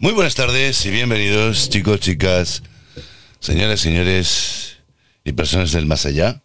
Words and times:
Muy 0.00 0.12
buenas 0.12 0.36
tardes 0.36 0.86
y 0.86 0.90
bienvenidos, 0.90 1.68
chicos, 1.68 1.98
chicas, 1.98 2.62
señoras, 3.40 3.80
señores 3.80 4.78
y 5.24 5.32
personas 5.32 5.72
del 5.72 5.86
más 5.86 6.06
allá. 6.06 6.44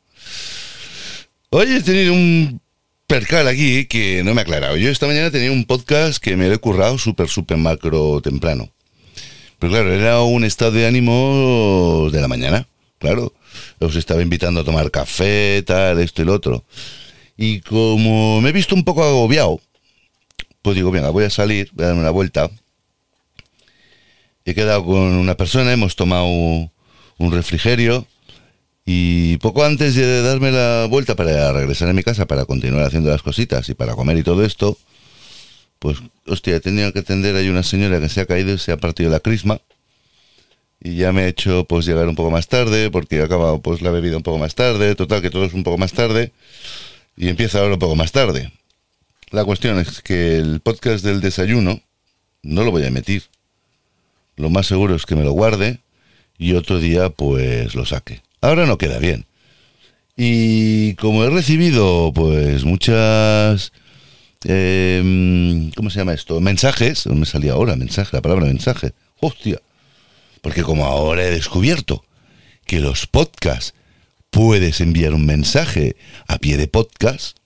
Hoy 1.56 1.72
he 1.72 1.84
tenido 1.84 2.14
un 2.14 2.60
percal 3.06 3.48
aquí 3.48 3.86
que 3.86 4.24
no 4.24 4.34
me 4.34 4.42
ha 4.42 4.44
aclarado. 4.44 4.76
Yo 4.76 4.90
esta 4.90 5.06
mañana 5.06 5.30
tenía 5.30 5.52
un 5.52 5.66
podcast 5.66 6.18
que 6.18 6.36
me 6.36 6.46
había 6.46 6.58
currado 6.58 6.98
súper, 6.98 7.28
súper 7.28 7.58
macro 7.58 8.22
temprano. 8.22 8.72
Pero 9.60 9.72
claro, 9.72 9.94
era 9.94 10.20
un 10.22 10.46
estado 10.46 10.72
de 10.72 10.88
ánimo 10.88 12.10
de 12.12 12.22
la 12.22 12.28
mañana, 12.28 12.68
claro. 12.98 13.34
Os 13.78 13.96
estaba 13.96 14.24
invitando 14.24 14.62
a 14.62 14.64
tomar 14.64 14.90
café, 14.90 15.62
tal, 15.62 16.00
esto 16.00 16.24
y 16.24 16.26
lo 16.26 16.34
otro. 16.34 16.66
Y 17.38 17.60
como 17.60 18.42
me 18.42 18.50
he 18.50 18.52
visto 18.52 18.74
un 18.74 18.84
poco 18.84 19.04
agobiado, 19.04 19.62
pues 20.64 20.76
digo, 20.76 20.90
venga, 20.90 21.12
voy 21.12 21.26
a 21.26 21.30
salir, 21.30 21.70
voy 21.74 21.84
a 21.84 21.88
darme 21.90 22.02
una 22.02 22.10
vuelta 22.10 22.50
he 24.44 24.56
quedado 24.56 24.84
con 24.84 24.98
una 24.98 25.38
persona, 25.38 25.72
hemos 25.72 25.96
tomado 25.96 26.26
un 26.26 27.32
refrigerio 27.32 28.08
y 28.86 29.38
poco 29.38 29.64
antes 29.64 29.96
de 29.96 30.22
darme 30.22 30.52
la 30.52 30.88
vuelta 30.90 31.16
para 31.16 31.52
regresar 31.54 31.90
a 31.90 31.94
mi 31.94 32.04
casa 32.04 32.26
para 32.26 32.46
continuar 32.46 32.84
haciendo 32.86 33.10
las 33.10 33.22
cositas 33.22 33.68
y 33.70 33.74
para 33.74 33.96
comer 33.96 34.18
y 34.18 34.24
todo 34.24 34.44
esto, 34.44 34.78
pues 35.80 36.00
hostia, 36.28 36.56
he 36.56 36.60
tenido 36.60 36.92
que 36.94 37.00
atender, 37.00 37.36
hay 37.36 37.50
una 37.50 37.64
señora 37.64 38.00
que 38.00 38.10
se 38.10 38.22
ha 38.22 38.26
caído 38.26 38.54
y 38.54 38.58
se 38.58 38.72
ha 38.72 38.78
partido 38.78 39.10
la 39.10 39.20
crisma 39.20 39.60
y 40.82 40.96
ya 40.96 41.14
me 41.14 41.26
he 41.26 41.28
hecho 41.30 41.66
pues 41.66 41.86
llegar 41.86 42.08
un 42.08 42.16
poco 42.16 42.32
más 42.32 42.48
tarde 42.48 42.92
porque 42.92 43.18
he 43.18 43.24
acabado 43.24 43.62
pues 43.62 43.82
la 43.82 43.92
bebida 43.92 44.18
un 44.18 44.24
poco 44.24 44.38
más 44.38 44.56
tarde, 44.56 44.96
total 44.96 45.22
que 45.22 45.30
todo 45.30 45.46
es 45.46 45.54
un 45.54 45.64
poco 45.64 45.78
más 45.78 45.94
tarde 45.94 46.32
y 47.16 47.30
empieza 47.30 47.60
ahora 47.60 47.74
un 47.74 47.80
poco 47.80 47.96
más 47.96 48.12
tarde. 48.12 48.52
La 49.32 49.46
cuestión 49.46 49.80
es 49.80 50.02
que 50.02 50.38
el 50.38 50.60
podcast 50.60 51.04
del 51.04 51.22
desayuno 51.22 51.82
no 52.44 52.64
lo 52.64 52.72
voy 52.72 52.84
a 52.84 52.88
emitir 52.88 53.24
lo 54.36 54.50
más 54.50 54.68
seguro 54.68 54.96
es 54.96 55.06
que 55.06 55.16
me 55.16 55.24
lo 55.24 55.32
guarde 55.32 55.80
y 56.38 56.54
otro 56.54 56.80
día 56.80 57.10
pues 57.10 57.76
lo 57.76 57.86
saque. 57.86 58.22
Ahora 58.44 58.66
no 58.66 58.78
queda 58.78 59.00
bien. 59.00 59.26
Y 60.18 60.96
como 60.96 61.24
he 61.24 61.30
recibido 61.30 62.12
pues 62.14 62.66
muchas... 62.66 63.72
Em, 64.44 65.72
¿Cómo 65.72 65.90
se 65.90 66.00
llama 66.00 66.14
esto? 66.14 66.42
Mensajes. 66.42 67.08
Me 67.08 67.26
salía 67.26 67.54
ahora 67.54 67.78
mensaje, 67.78 68.18
la 68.18 68.22
palabra 68.22 68.46
mensaje. 68.46 68.92
Hostia. 69.22 69.62
Porque 70.42 70.62
como 70.62 70.86
ahora 70.86 71.24
he 71.24 71.32
descubierto 71.32 72.04
que 72.66 72.82
los 72.82 73.08
podcasts 73.08 73.76
puedes 74.30 74.82
enviar 74.82 75.14
un 75.14 75.26
mensaje 75.26 75.96
a 76.28 76.38
pie 76.38 76.58
de 76.58 76.68
podcast, 76.68 77.38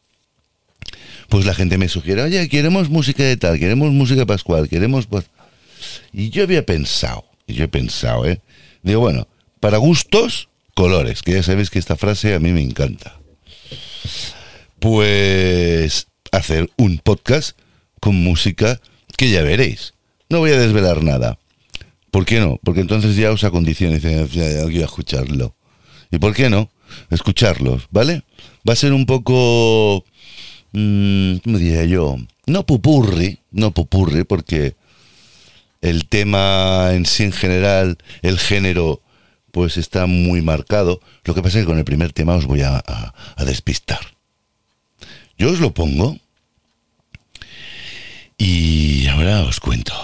pues 1.30 1.46
la 1.46 1.54
gente 1.54 1.78
me 1.78 1.90
sugiere, 1.90 2.24
oye, 2.24 2.50
queremos 2.50 2.90
música 2.90 3.22
de 3.22 3.38
tal, 3.38 3.60
queremos 3.60 3.92
música 3.92 4.26
pascual, 4.26 4.68
queremos... 4.68 5.06
Pues, 5.06 5.26
y 6.12 6.32
yo 6.32 6.42
había 6.42 6.66
pensado, 6.66 7.24
y 7.46 7.54
yo 7.54 7.66
he 7.66 7.68
pensado, 7.68 8.26
¿eh? 8.26 8.42
Digo, 8.82 9.02
bueno, 9.02 9.28
para 9.60 9.78
gustos, 9.78 10.50
colores, 10.78 11.24
que 11.24 11.32
ya 11.32 11.42
sabéis 11.42 11.72
que 11.72 11.80
esta 11.80 11.96
frase 11.96 12.36
a 12.36 12.40
mí 12.40 12.52
me 12.52 12.62
encanta. 12.62 13.20
Pues 14.78 16.06
hacer 16.32 16.70
un 16.78 17.00
podcast 17.00 17.58
con 18.00 18.16
música 18.16 18.80
que 19.18 19.32
ya 19.32 19.42
veréis. 19.42 19.96
No 20.30 20.38
voy 20.38 20.52
a 20.52 20.60
desvelar 20.60 21.04
nada. 21.04 21.40
¿Por 22.12 22.26
qué 22.26 22.40
no? 22.40 22.60
Porque 22.64 22.82
entonces 22.82 23.16
ya 23.16 23.32
os 23.32 23.42
dice, 23.64 23.90
ya, 24.32 24.68
quiero 24.68 24.86
escucharlo. 24.86 25.56
¿Y 26.12 26.20
por 26.20 26.36
qué 26.36 26.48
no? 26.48 26.70
Escucharlos, 27.10 27.88
¿vale? 27.90 28.22
Va 28.68 28.74
a 28.74 28.76
ser 28.76 28.94
un 28.94 29.08
poco... 29.08 30.06
Mmm, 30.74 31.38
¿Cómo 31.38 31.58
diría 31.58 31.86
yo? 31.86 32.18
No 32.46 32.68
pupurri, 32.68 33.40
no 33.50 33.72
pupurri, 33.72 34.26
porque 34.26 34.76
el 35.82 36.06
tema 36.06 36.92
en 36.94 37.08
sí 37.08 37.24
en 37.24 37.32
general, 37.32 37.98
el 38.22 38.38
género, 38.38 39.02
pues 39.58 39.78
está 39.78 40.06
muy 40.06 40.44
marcado. 40.44 41.02
Lo 41.24 41.34
que 41.34 41.42
pasa 41.42 41.58
es 41.58 41.64
que 41.64 41.70
con 41.70 41.80
el 41.80 41.84
primer 41.84 42.14
tema 42.14 42.36
os 42.36 42.46
voy 42.46 42.62
a, 42.62 42.78
a 42.78 43.44
despistar. 43.44 44.02
Yo 45.36 45.50
os 45.50 45.60
lo 45.60 45.74
pongo 45.74 46.20
y 48.38 49.08
ahora 49.08 49.42
os 49.42 49.60
cuento. 49.60 49.96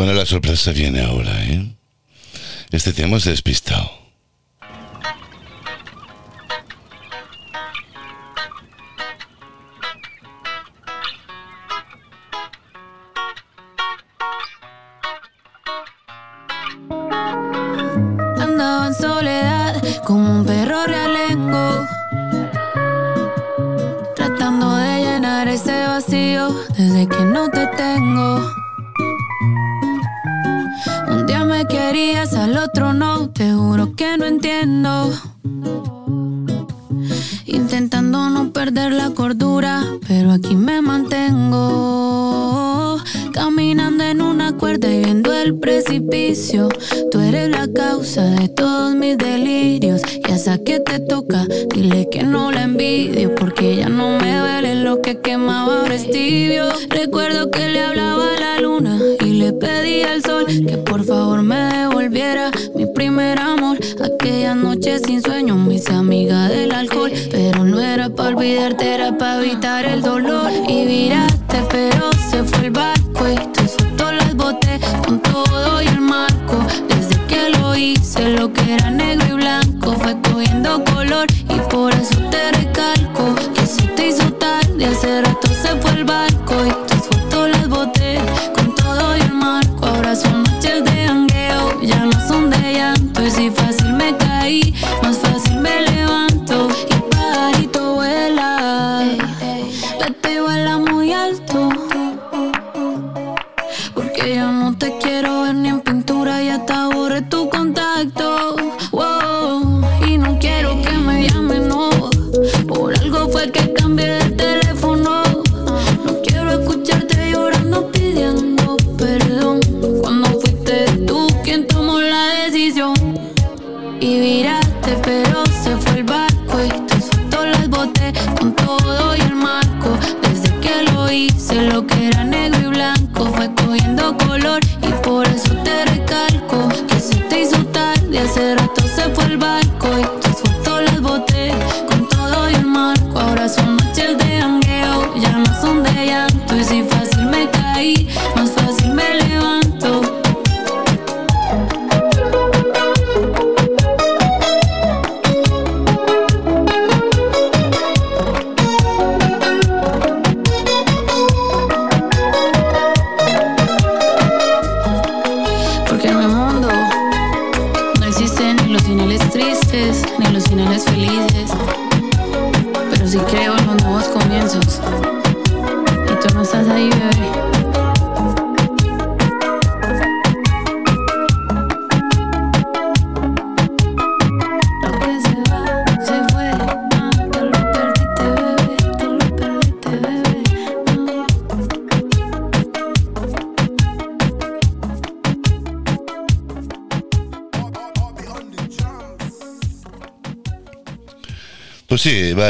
Bueno, 0.00 0.14
la 0.14 0.24
sorpresa 0.24 0.72
viene 0.72 1.02
ahora, 1.02 1.44
¿eh? 1.44 1.62
Este 2.70 2.94
tema 2.94 3.18
es 3.18 3.24
despistado. 3.24 3.79
Me 94.50 94.89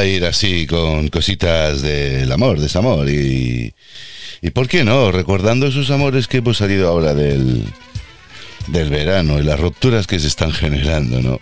ir 0.05 0.25
así 0.25 0.67
con 0.67 1.09
cositas 1.09 1.81
del 1.81 2.31
amor, 2.31 2.59
desamor 2.59 3.09
y... 3.09 3.73
¿Y 4.43 4.49
por 4.49 4.67
qué 4.67 4.83
no? 4.83 5.11
Recordando 5.11 5.67
esos 5.67 5.91
amores 5.91 6.27
que 6.27 6.37
hemos 6.37 6.57
salido 6.57 6.87
ahora 6.87 7.13
del, 7.13 7.63
del 8.67 8.89
verano 8.89 9.39
y 9.39 9.43
las 9.43 9.59
rupturas 9.59 10.07
que 10.07 10.19
se 10.19 10.27
están 10.27 10.51
generando, 10.51 11.21
¿no? 11.21 11.39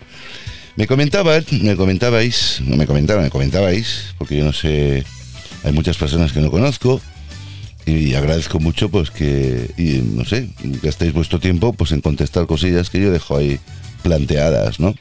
Me 0.76 0.86
comentaba, 0.86 1.38
me 1.62 1.76
comentabais, 1.76 2.60
no 2.64 2.76
me 2.76 2.86
comentaba, 2.86 3.22
me 3.22 3.30
comentabais, 3.30 4.14
porque 4.18 4.36
yo 4.36 4.44
no 4.44 4.52
sé, 4.52 5.04
hay 5.64 5.72
muchas 5.72 5.96
personas 5.96 6.32
que 6.32 6.40
no 6.40 6.50
conozco 6.50 7.00
y 7.86 8.14
agradezco 8.14 8.60
mucho 8.60 8.88
pues 8.88 9.10
que, 9.10 9.70
y, 9.76 10.02
no 10.02 10.24
sé, 10.24 10.48
gastéis 10.82 11.12
vuestro 11.12 11.40
tiempo 11.40 11.72
pues 11.72 11.92
en 11.92 12.00
contestar 12.00 12.46
cosillas 12.46 12.90
que 12.90 13.00
yo 13.00 13.10
dejo 13.10 13.36
ahí 13.36 13.58
planteadas, 14.02 14.80
¿no? 14.80 14.94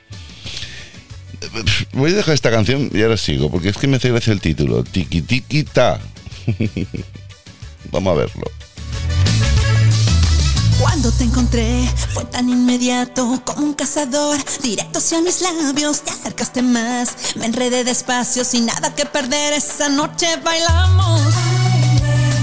Voy 1.93 2.11
a 2.11 2.15
dejar 2.15 2.33
esta 2.33 2.51
canción 2.51 2.89
y 2.93 3.01
ahora 3.01 3.17
sigo, 3.17 3.49
porque 3.49 3.69
es 3.69 3.77
que 3.77 3.87
me 3.87 3.97
hace 3.97 4.11
gracia 4.11 4.33
el 4.33 4.41
título. 4.41 4.83
Tiki 4.83 5.21
tiki 5.21 5.63
ta. 5.63 5.99
Vamos 7.91 8.13
a 8.13 8.19
verlo. 8.19 8.45
Cuando 10.79 11.11
te 11.11 11.25
encontré 11.25 11.89
fue 12.13 12.23
tan 12.25 12.49
inmediato 12.49 13.41
como 13.43 13.65
un 13.65 13.73
cazador, 13.73 14.37
directo 14.63 14.99
hacia 14.99 15.21
mis 15.21 15.41
labios, 15.41 16.01
te 16.01 16.11
acercaste 16.11 16.61
más, 16.61 17.35
me 17.35 17.45
enredé 17.45 17.83
despacio 17.83 18.45
sin 18.45 18.65
nada 18.65 18.95
que 18.95 19.05
perder, 19.05 19.53
esa 19.53 19.89
noche 19.89 20.27
bailamos. 20.43 21.21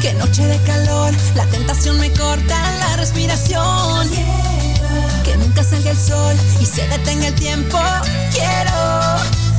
Qué 0.03 0.13
noche 0.15 0.45
de 0.45 0.59
calor, 0.65 1.15
la 1.35 1.47
tentación 1.47 1.99
me 1.99 2.13
corta 2.13 2.77
la 2.79 2.97
respiración. 2.97 4.11
Que 5.27 5.37
nunca 5.37 5.65
salga 5.65 5.91
el 5.91 5.97
sol 5.99 6.37
y 6.61 6.65
se 6.67 6.87
detenga 6.87 7.27
el 7.27 7.35
tiempo, 7.35 7.79
quiero. 8.31 8.77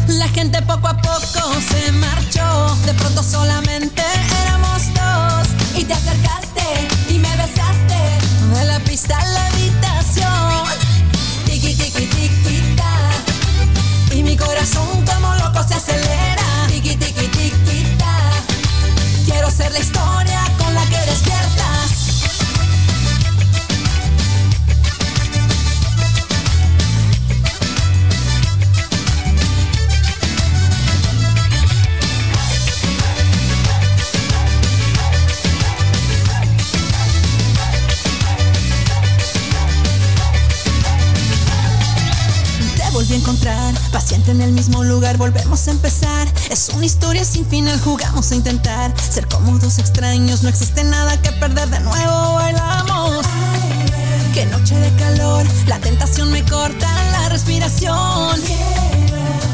La 0.07 0.29
gente 0.29 0.61
poco 0.61 0.87
a 0.87 0.95
poco 0.95 1.51
se 1.69 1.91
marchó, 1.91 2.73
de 2.85 2.93
pronto 2.93 3.21
solamente 3.21 4.01
éramos 4.43 4.81
dos 4.93 5.47
y 5.75 5.83
te 5.83 5.93
acercaste 5.93 6.63
y 7.09 7.19
me 7.19 7.35
besaste 7.35 7.99
de 8.55 8.65
la 8.65 8.79
pista 8.79 9.17
a 9.19 9.25
la 9.25 9.47
habitación. 9.47 10.63
Tiki 11.45 11.75
tiki 11.75 12.05
tiki 12.15 12.75
ta 12.77 14.15
y 14.15 14.23
mi 14.23 14.37
corazón 14.37 15.05
como 15.05 15.35
loco 15.35 15.67
se 15.67 15.73
acelera. 15.73 16.47
Tiki 16.69 16.95
tiki 16.95 17.27
tiki 17.27 17.97
ta 17.97 18.15
quiero 19.25 19.51
ser 19.51 19.73
la 19.73 19.79
historia 19.79 20.46
en 44.27 44.41
el 44.41 44.51
mismo 44.51 44.83
lugar, 44.83 45.17
volvemos 45.17 45.67
a 45.67 45.71
empezar. 45.71 46.27
Es 46.49 46.69
una 46.69 46.85
historia 46.85 47.23
sin 47.23 47.45
final, 47.45 47.79
jugamos 47.79 48.31
a 48.31 48.35
intentar 48.35 48.93
ser 48.99 49.27
como 49.27 49.57
dos 49.59 49.79
extraños. 49.79 50.43
No 50.43 50.49
existe 50.49 50.83
nada 50.83 51.21
que 51.21 51.31
perder, 51.31 51.69
de 51.69 51.79
nuevo 51.79 52.33
bailamos. 52.33 53.25
Qué 54.33 54.45
noche 54.47 54.75
de 54.75 54.91
calor, 54.97 55.45
la 55.67 55.79
tentación 55.79 56.31
me 56.31 56.43
corta 56.43 56.87
la 57.11 57.29
respiración. 57.29 58.41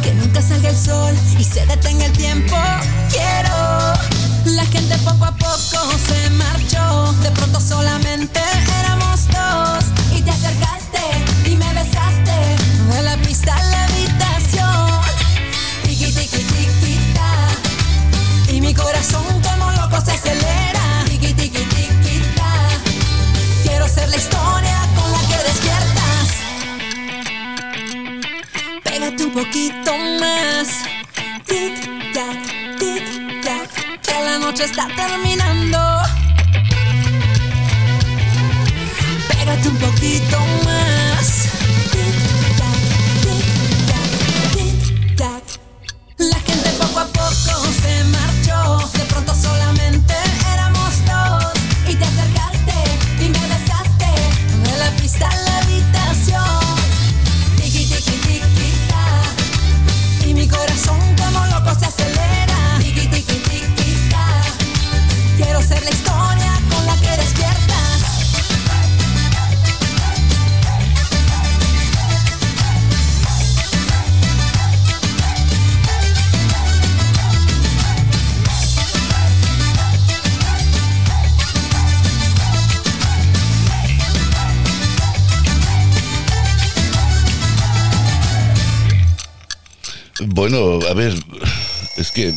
Que 0.01 0.13
nunca 0.15 0.41
salga 0.41 0.69
el 0.69 0.77
sol 0.77 1.13
y 1.37 1.43
se 1.43 1.65
detenga 1.67 2.05
el 2.05 2.13
tiempo. 2.13 2.55
Está 34.63 34.87
terminando. 34.95 35.62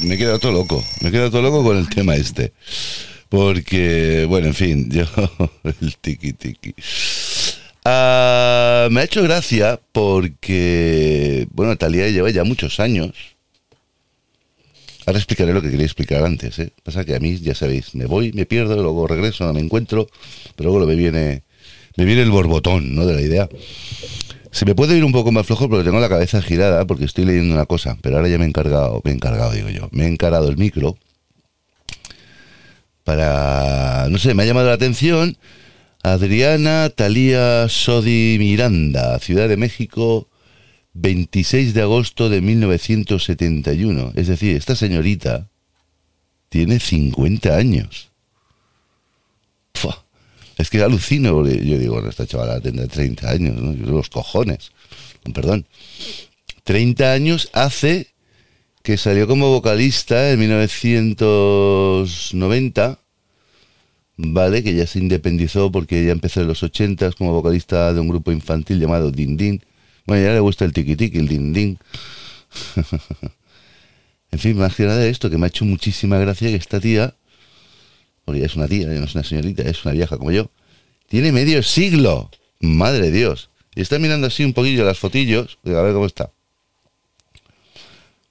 Me 0.06 0.14
he 0.14 0.18
quedado 0.18 0.38
todo 0.38 0.52
loco. 0.52 0.84
Me 1.00 1.08
he 1.08 1.12
quedado 1.12 1.30
todo 1.30 1.42
loco 1.42 1.62
con 1.62 1.76
el 1.76 1.88
tema 1.88 2.14
este. 2.16 2.52
Porque, 3.28 4.24
bueno, 4.28 4.46
en 4.46 4.54
fin, 4.54 4.90
yo. 4.90 5.04
El 5.64 5.96
tiki 5.96 6.32
tiki. 6.32 6.74
Ah, 7.84 8.88
me 8.90 9.00
ha 9.00 9.04
hecho 9.04 9.22
gracia 9.22 9.80
porque, 9.92 11.46
bueno, 11.52 11.76
Talía 11.76 12.08
lleva 12.08 12.30
ya 12.30 12.44
muchos 12.44 12.80
años. 12.80 13.12
Ahora 15.06 15.18
explicaré 15.20 15.52
lo 15.52 15.62
que 15.62 15.70
quería 15.70 15.86
explicar 15.86 16.24
antes. 16.24 16.58
¿eh? 16.58 16.72
Pasa 16.82 17.04
que 17.04 17.14
a 17.14 17.20
mí, 17.20 17.38
ya 17.38 17.54
sabéis, 17.54 17.94
me 17.94 18.06
voy, 18.06 18.32
me 18.32 18.44
pierdo, 18.44 18.82
luego 18.82 19.06
regreso, 19.06 19.44
no 19.44 19.52
me 19.52 19.60
encuentro, 19.60 20.08
pero 20.56 20.70
luego 20.70 20.84
me 20.84 20.96
viene, 20.96 21.44
me 21.96 22.04
viene 22.04 22.22
el 22.22 22.30
borbotón, 22.32 22.92
¿no? 22.96 23.06
De 23.06 23.14
la 23.14 23.20
idea. 23.20 23.48
Se 24.56 24.64
me 24.64 24.74
puede 24.74 24.96
ir 24.96 25.04
un 25.04 25.12
poco 25.12 25.32
más 25.32 25.44
flojo 25.44 25.68
porque 25.68 25.84
tengo 25.84 26.00
la 26.00 26.08
cabeza 26.08 26.40
girada 26.40 26.86
porque 26.86 27.04
estoy 27.04 27.26
leyendo 27.26 27.52
una 27.52 27.66
cosa, 27.66 27.98
pero 28.00 28.16
ahora 28.16 28.30
ya 28.30 28.38
me 28.38 28.46
he 28.46 28.48
encargado, 28.48 29.02
me 29.04 29.10
he 29.10 29.14
encargado, 29.14 29.52
digo 29.52 29.68
yo, 29.68 29.90
me 29.92 30.04
he 30.04 30.08
encarado 30.08 30.48
el 30.48 30.56
micro 30.56 30.96
para, 33.04 34.06
no 34.08 34.16
sé, 34.16 34.32
me 34.32 34.44
ha 34.44 34.46
llamado 34.46 34.68
la 34.68 34.72
atención 34.72 35.36
Adriana 36.02 36.88
Talía 36.88 37.68
Sodi 37.68 38.36
Miranda, 38.38 39.18
Ciudad 39.18 39.46
de 39.46 39.58
México, 39.58 40.26
26 40.94 41.74
de 41.74 41.82
agosto 41.82 42.30
de 42.30 42.40
1971. 42.40 44.12
Es 44.14 44.26
decir, 44.26 44.56
esta 44.56 44.74
señorita 44.74 45.50
tiene 46.48 46.80
50 46.80 47.54
años. 47.54 48.10
Fua. 49.74 50.05
Es 50.56 50.70
que 50.70 50.82
alucino, 50.82 51.46
yo 51.46 51.78
digo, 51.78 51.92
bueno, 51.94 52.08
esta 52.08 52.26
chavala 52.26 52.60
tendrá 52.60 52.86
30 52.86 53.30
años, 53.30 53.60
¿no? 53.60 53.72
Los 53.72 54.08
cojones. 54.08 54.70
Perdón. 55.34 55.66
30 56.64 57.12
años 57.12 57.50
hace 57.52 58.14
que 58.82 58.96
salió 58.96 59.26
como 59.26 59.50
vocalista 59.50 60.30
en 60.30 60.38
1990, 60.38 63.00
¿vale? 64.16 64.62
Que 64.62 64.74
ya 64.74 64.86
se 64.86 65.00
independizó 65.00 65.72
porque 65.72 66.04
ya 66.04 66.12
empezó 66.12 66.40
en 66.40 66.46
los 66.46 66.62
80 66.62 67.12
como 67.12 67.32
vocalista 67.32 67.92
de 67.92 68.00
un 68.00 68.08
grupo 68.08 68.32
infantil 68.32 68.80
llamado 68.80 69.10
Din 69.10 69.36
Din. 69.36 69.62
Bueno, 70.06 70.24
ya 70.24 70.32
le 70.32 70.40
gusta 70.40 70.64
el 70.64 70.72
tiki 70.72 70.96
tiki, 70.96 71.18
el 71.18 71.28
Din 71.28 71.52
Din. 71.52 71.78
en 74.30 74.38
fin, 74.38 74.56
más 74.56 74.74
que 74.76 74.84
nada 74.84 74.98
de 74.98 75.10
esto, 75.10 75.28
que 75.30 75.36
me 75.36 75.46
ha 75.46 75.48
hecho 75.48 75.64
muchísima 75.64 76.16
gracia 76.18 76.48
que 76.48 76.56
esta 76.56 76.78
tía, 76.80 77.14
porque 78.26 78.44
es 78.44 78.54
una 78.56 78.68
tía, 78.68 78.86
no 78.88 79.04
es 79.04 79.14
una 79.14 79.24
señorita, 79.24 79.62
es 79.62 79.82
una 79.86 79.94
vieja 79.94 80.18
como 80.18 80.30
yo, 80.32 80.50
tiene 81.08 81.32
medio 81.32 81.62
siglo. 81.62 82.30
Madre 82.60 83.06
de 83.06 83.12
Dios. 83.12 83.48
Y 83.74 83.80
está 83.80 83.98
mirando 83.98 84.26
así 84.26 84.44
un 84.44 84.52
poquillo 84.52 84.84
las 84.84 84.98
fotillos, 84.98 85.58
a 85.64 85.70
ver 85.70 85.94
cómo 85.94 86.04
está. 86.06 86.30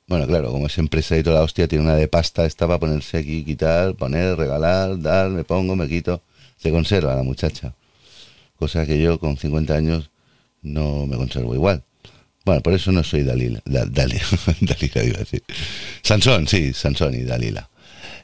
Bueno, 0.07 0.27
claro, 0.27 0.51
como 0.51 0.67
es 0.67 0.77
empresa 0.77 1.17
y 1.17 1.23
toda 1.23 1.37
la 1.37 1.43
hostia, 1.43 1.67
tiene 1.67 1.83
una 1.83 1.95
de 1.95 2.07
pasta, 2.07 2.45
esta 2.45 2.67
para 2.67 2.79
ponerse 2.79 3.17
aquí, 3.17 3.43
quitar, 3.43 3.95
poner, 3.95 4.37
regalar, 4.37 4.99
dar, 5.01 5.29
me 5.31 5.43
pongo, 5.43 5.75
me 5.75 5.87
quito. 5.87 6.21
Se 6.57 6.69
conserva 6.71 7.15
la 7.15 7.23
muchacha. 7.23 7.73
Cosa 8.57 8.85
que 8.85 8.99
yo 9.01 9.19
con 9.19 9.37
50 9.37 9.73
años 9.75 10.09
no 10.61 11.07
me 11.07 11.17
conservo 11.17 11.55
igual. 11.55 11.83
Bueno, 12.45 12.61
por 12.61 12.73
eso 12.73 12.91
no 12.91 13.03
soy 13.03 13.23
Dalila. 13.23 13.61
Da- 13.65 13.85
Dali- 13.85 14.21
Dalila 14.61 15.03
iba 15.03 15.15
a 15.15 15.19
decir. 15.19 15.43
Sansón, 16.03 16.47
sí, 16.47 16.73
Sansón 16.73 17.15
y 17.15 17.23
Dalila. 17.23 17.69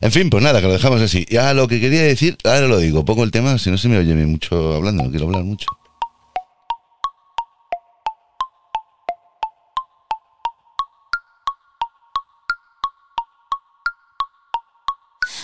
En 0.04 0.12
fin, 0.12 0.32
pues 0.32 0.44
nada, 0.44 0.60
que 0.62 0.68
lo 0.68 0.74
dejamos 0.74 1.00
así. 1.00 1.28
Ya 1.30 1.54
lo 1.54 1.68
que 1.68 1.80
quería 1.80 2.02
decir, 2.02 2.36
ahora 2.44 2.68
lo 2.68 2.80
digo, 2.80 3.06
pongo 3.06 3.24
el 3.24 3.30
tema, 3.30 3.60
si 3.60 3.70
no 3.70 3.78
se 3.78 3.88
me 3.88 4.00
oye 4.00 4.16
mucho 4.16 4.74
hablando, 4.74 5.04
no 5.04 5.12
quiero 5.12 5.28
hablar 5.28 5.44
mucho. 5.44 5.68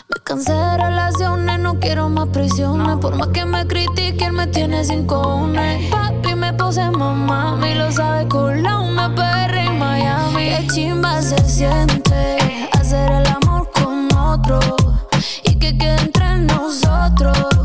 Me 0.09 0.23
cansé 0.23 0.53
de 0.53 0.77
relaciones, 0.77 1.59
no 1.59 1.79
quiero 1.79 2.09
más 2.09 2.29
prisiones. 2.29 2.97
Por 2.97 3.15
más 3.15 3.27
que 3.27 3.45
me 3.45 3.67
critiquen, 3.67 4.33
me 4.33 4.47
tiene 4.47 4.83
sin 4.83 5.05
cojones. 5.05 5.87
Papi 5.91 6.33
me 6.33 6.51
pose 6.53 6.89
mamá, 6.89 7.55
me 7.57 7.75
lo 7.75 7.91
sabe 7.91 8.27
con 8.27 8.63
la 8.63 8.79
una 8.79 9.13
PR 9.13 9.55
en 9.55 9.77
Miami. 9.77 10.49
Qué 10.49 10.67
chimba 10.73 11.21
se 11.21 11.37
siente 11.47 12.37
hacer 12.71 13.11
el 13.11 13.27
amor 13.27 13.56
otro. 14.37 14.59
Y 15.43 15.55
que 15.55 15.77
quede 15.77 15.95
entre 16.01 16.37
nosotros. 16.39 17.56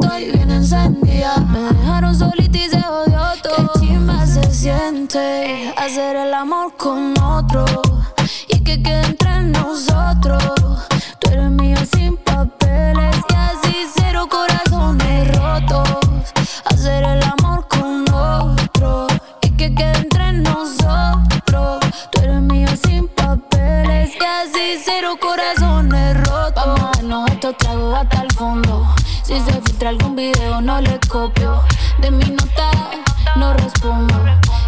Estoy 0.00 0.30
bien 0.30 0.50
encendida. 0.50 1.38
Me 1.50 1.60
dejaron 1.60 2.14
solita 2.14 2.58
y 2.58 2.68
se 2.68 2.78
odió 2.78 3.20
todo. 3.42 3.72
Qué 3.74 3.80
chimba 3.80 4.26
se 4.26 4.50
siente 4.52 5.72
hacer 5.76 6.16
el 6.16 6.34
amor 6.34 6.76
con 6.76 7.18
otro. 7.18 7.87
De 31.18 32.12
mi 32.12 32.24
nota, 32.26 32.70
no 33.34 33.52
respondo. 33.52 34.14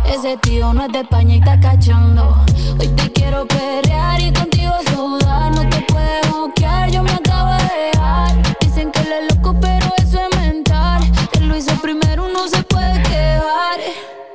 Ese 0.04 0.36
tío 0.38 0.74
no 0.74 0.84
es 0.84 0.92
de 0.92 1.02
España 1.02 1.36
y 1.36 1.38
está 1.38 1.60
cachando. 1.60 2.44
Hoy 2.76 2.88
te 2.88 3.12
quiero 3.12 3.46
pelear 3.46 4.20
y 4.20 4.32
contigo 4.32 4.72
sudar. 4.92 5.54
No 5.54 5.68
te 5.68 5.80
puedes 5.82 6.28
bloquear, 6.28 6.90
yo 6.90 7.04
me 7.04 7.12
acabo 7.12 7.52
de 7.52 7.92
dejar. 7.92 8.58
Dicen 8.60 8.90
que 8.90 9.00
le 9.04 9.28
loco, 9.28 9.54
pero 9.60 9.92
eso 9.98 10.18
es 10.18 10.40
mental. 10.40 11.08
Él 11.34 11.46
lo 11.46 11.56
hizo 11.56 11.72
primero, 11.76 12.26
no 12.26 12.48
se 12.48 12.64
puede 12.64 13.00
quedar. 13.04 13.78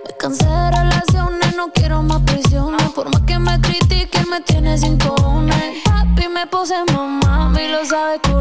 Me 0.05 0.15
cansé 0.17 0.45
de 0.45 0.71
relaciones, 0.71 1.53
no 1.57 1.69
quiero 1.73 2.01
más 2.01 2.21
prisiones. 2.21 2.81
Por 2.93 3.11
más 3.11 3.23
que 3.23 3.37
me 3.39 3.59
critiquen, 3.59 4.29
me 4.29 4.39
tiene 4.39 4.77
sin 4.77 4.97
cojones. 4.97 5.83
Papi, 5.83 6.29
me 6.29 6.47
puse 6.47 6.75
mamá, 6.93 7.51
y 7.59 7.67
lo 7.67 7.83
sabe 7.83 8.19
PR 8.19 8.39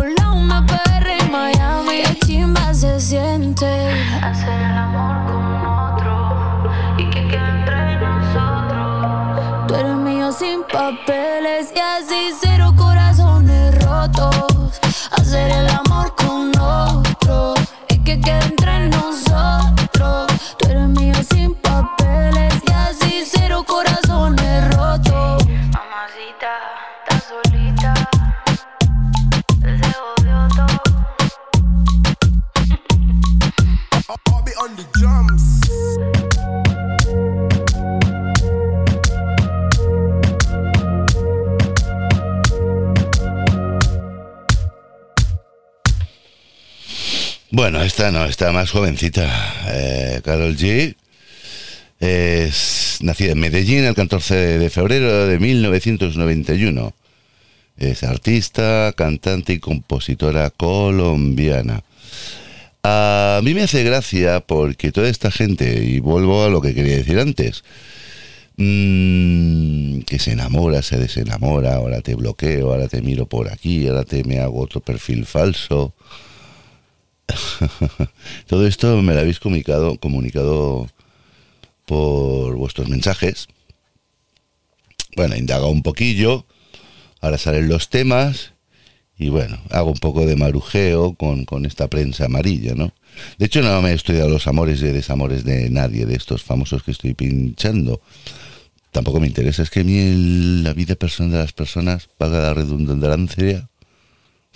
en 0.98 1.03
Miami. 1.34 2.02
Qué 2.04 2.14
chimba 2.26 2.72
se 2.72 3.00
siente 3.00 3.66
hacer 4.22 4.60
el 4.70 4.76
amor 4.86 5.16
con 5.26 5.44
otro 5.66 6.70
y 6.96 7.10
que 7.10 7.26
quede 7.26 7.48
entre 7.58 7.96
nosotros. 7.98 9.66
Tú 9.66 9.74
eres 9.74 9.96
mío 9.96 10.30
sin 10.30 10.62
papeles 10.62 11.72
y 11.74 11.80
así 11.80 12.30
cero 12.40 12.72
corazones 12.76 13.74
rotos. 13.84 14.80
Hacer 15.10 15.50
el 15.50 15.68
amor 15.70 16.14
con 16.14 16.23
Bueno, 47.54 47.80
esta 47.82 48.10
no, 48.10 48.24
esta 48.24 48.50
más 48.50 48.72
jovencita. 48.72 49.30
Eh, 49.68 50.20
Carol 50.24 50.56
G. 50.56 50.96
Es 52.00 52.98
nacida 53.00 53.30
en 53.30 53.38
Medellín 53.38 53.84
el 53.84 53.94
14 53.94 54.58
de 54.58 54.70
febrero 54.70 55.28
de 55.28 55.38
1991. 55.38 56.92
Es 57.76 58.02
artista, 58.02 58.92
cantante 58.96 59.52
y 59.52 59.60
compositora 59.60 60.50
colombiana. 60.50 61.84
A 62.82 63.40
mí 63.44 63.54
me 63.54 63.62
hace 63.62 63.84
gracia 63.84 64.40
porque 64.40 64.90
toda 64.90 65.08
esta 65.08 65.30
gente, 65.30 65.84
y 65.84 66.00
vuelvo 66.00 66.42
a 66.42 66.48
lo 66.48 66.60
que 66.60 66.74
quería 66.74 66.96
decir 66.96 67.20
antes, 67.20 67.62
mm, 68.56 70.00
que 70.00 70.18
se 70.18 70.32
enamora, 70.32 70.82
se 70.82 70.98
desenamora, 70.98 71.76
ahora 71.76 72.00
te 72.00 72.16
bloqueo, 72.16 72.72
ahora 72.72 72.88
te 72.88 73.00
miro 73.00 73.26
por 73.26 73.48
aquí, 73.48 73.86
ahora 73.86 74.02
te 74.02 74.24
me 74.24 74.40
hago 74.40 74.60
otro 74.60 74.80
perfil 74.80 75.24
falso. 75.24 75.94
Todo 78.46 78.66
esto 78.66 79.00
me 79.02 79.14
lo 79.14 79.20
habéis 79.20 79.40
comunicado, 79.40 79.98
comunicado 79.98 80.88
por 81.86 82.56
vuestros 82.56 82.88
mensajes. 82.88 83.48
Bueno, 85.16 85.36
indaga 85.36 85.66
un 85.66 85.82
poquillo, 85.82 86.44
ahora 87.20 87.38
salen 87.38 87.68
los 87.68 87.88
temas 87.88 88.52
y 89.16 89.28
bueno, 89.28 89.58
hago 89.70 89.90
un 89.90 89.98
poco 89.98 90.26
de 90.26 90.36
marujeo 90.36 91.14
con, 91.14 91.44
con 91.44 91.66
esta 91.66 91.88
prensa 91.88 92.24
amarilla, 92.24 92.74
¿no? 92.74 92.92
De 93.38 93.46
hecho, 93.46 93.62
no 93.62 93.80
me 93.80 93.90
he 93.90 93.94
estudiado 93.94 94.28
los 94.28 94.48
amores 94.48 94.82
y 94.82 94.86
desamores 94.86 95.44
de 95.44 95.70
nadie 95.70 96.04
de 96.04 96.16
estos 96.16 96.42
famosos 96.42 96.82
que 96.82 96.90
estoy 96.90 97.14
pinchando. 97.14 98.00
Tampoco 98.90 99.20
me 99.20 99.28
interesa, 99.28 99.62
es 99.62 99.70
que 99.70 99.80
a 99.80 99.84
mí 99.84 100.62
la 100.62 100.72
vida 100.72 100.96
personal 100.96 101.32
de 101.32 101.38
las 101.38 101.52
personas, 101.52 102.08
paga 102.18 102.40
la 102.40 102.54
redundancia, 102.54 103.68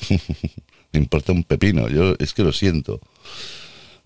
me 0.92 1.01
importa 1.01 1.33
un 1.33 1.44
pepino, 1.44 1.88
yo 1.88 2.14
es 2.18 2.33
que 2.35 2.44
lo 2.44 2.53
siento. 2.53 3.01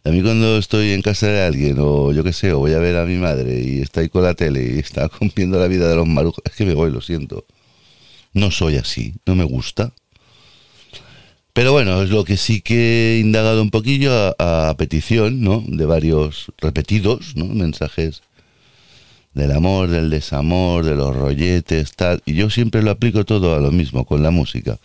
A 0.04 0.10
mí 0.10 0.20
cuando 0.20 0.58
estoy 0.58 0.90
en 0.90 1.02
casa 1.02 1.28
de 1.28 1.42
alguien 1.42 1.76
o 1.78 2.12
yo 2.12 2.24
qué 2.24 2.32
sé, 2.32 2.52
o 2.52 2.58
voy 2.58 2.72
a 2.72 2.78
ver 2.78 2.96
a 2.96 3.06
mi 3.06 3.16
madre 3.16 3.60
y 3.60 3.80
está 3.80 4.00
ahí 4.00 4.08
con 4.08 4.24
la 4.24 4.34
tele 4.34 4.74
y 4.74 4.78
está 4.78 5.08
viendo 5.36 5.60
la 5.60 5.68
vida 5.68 5.88
de 5.88 5.96
los 5.96 6.08
marujos, 6.08 6.42
es 6.44 6.52
que 6.56 6.64
me 6.64 6.74
voy, 6.74 6.90
lo 6.90 7.00
siento. 7.00 7.44
No 8.32 8.50
soy 8.50 8.76
así, 8.76 9.14
no 9.26 9.36
me 9.36 9.44
gusta. 9.44 9.92
Pero 11.52 11.72
bueno, 11.72 12.02
es 12.02 12.10
lo 12.10 12.24
que 12.24 12.36
sí 12.36 12.62
que 12.62 13.16
he 13.16 13.20
indagado 13.20 13.62
un 13.62 13.70
poquillo 13.70 14.12
a, 14.38 14.70
a 14.70 14.76
petición, 14.76 15.42
¿no? 15.42 15.62
De 15.66 15.84
varios 15.84 16.50
repetidos, 16.58 17.36
¿no? 17.36 17.44
Mensajes 17.46 18.22
del 19.34 19.52
amor, 19.52 19.88
del 19.88 20.10
desamor, 20.10 20.84
de 20.84 20.96
los 20.96 21.14
rolletes, 21.14 21.92
tal. 21.92 22.22
Y 22.26 22.34
yo 22.34 22.50
siempre 22.50 22.82
lo 22.82 22.90
aplico 22.90 23.24
todo 23.24 23.54
a 23.54 23.60
lo 23.60 23.70
mismo, 23.70 24.04
con 24.04 24.22
la 24.22 24.30
música. 24.30 24.78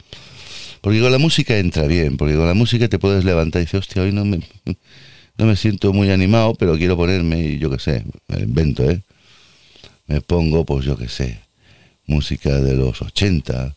Porque 0.82 1.00
con 1.00 1.12
la 1.12 1.18
música 1.18 1.58
entra 1.58 1.84
bien, 1.88 2.18
porque 2.18 2.36
con 2.36 2.48
la 2.48 2.54
música 2.54 2.88
te 2.88 3.00
puedes 3.00 3.26
levantar 3.26 3.62
y 3.62 3.66
dices, 3.66 3.80
hostia, 3.82 4.02
hoy 4.04 4.12
no 4.12 4.26
me, 4.26 4.40
no 5.38 5.46
me 5.46 5.56
siento 5.56 5.94
muy 5.94 6.10
animado, 6.12 6.54
pero 6.56 6.78
quiero 6.78 6.96
ponerme, 6.98 7.40
y 7.42 7.58
yo 7.60 7.70
qué 7.70 7.80
sé, 7.80 8.04
me 8.28 8.40
invento, 8.40 8.90
¿eh? 8.90 9.02
Me 10.08 10.22
pongo, 10.22 10.66
pues 10.66 10.86
yo 10.86 10.98
qué 10.98 11.10
sé, 11.10 11.40
música 12.06 12.62
de 12.62 12.76
los 12.76 13.02
80, 13.02 13.76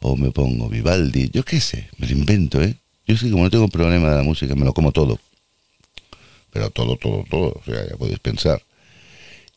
o 0.00 0.16
me 0.16 0.30
pongo 0.30 0.68
Vivaldi, 0.68 1.30
yo 1.32 1.44
qué 1.44 1.60
sé, 1.60 1.88
me 1.98 2.06
lo 2.06 2.12
invento, 2.12 2.62
¿eh? 2.62 2.76
Yo 3.06 3.16
sí, 3.16 3.30
como 3.30 3.44
no 3.44 3.50
tengo 3.50 3.68
problema 3.68 4.10
de 4.10 4.16
la 4.16 4.22
música, 4.22 4.54
me 4.54 4.64
lo 4.64 4.72
como 4.72 4.92
todo. 4.92 5.18
Pero 6.52 6.70
todo, 6.70 6.96
todo, 6.96 7.24
todo, 7.28 7.60
o 7.60 7.62
sea, 7.64 7.88
ya 7.88 7.96
podéis 7.96 8.18
pensar. 8.18 8.62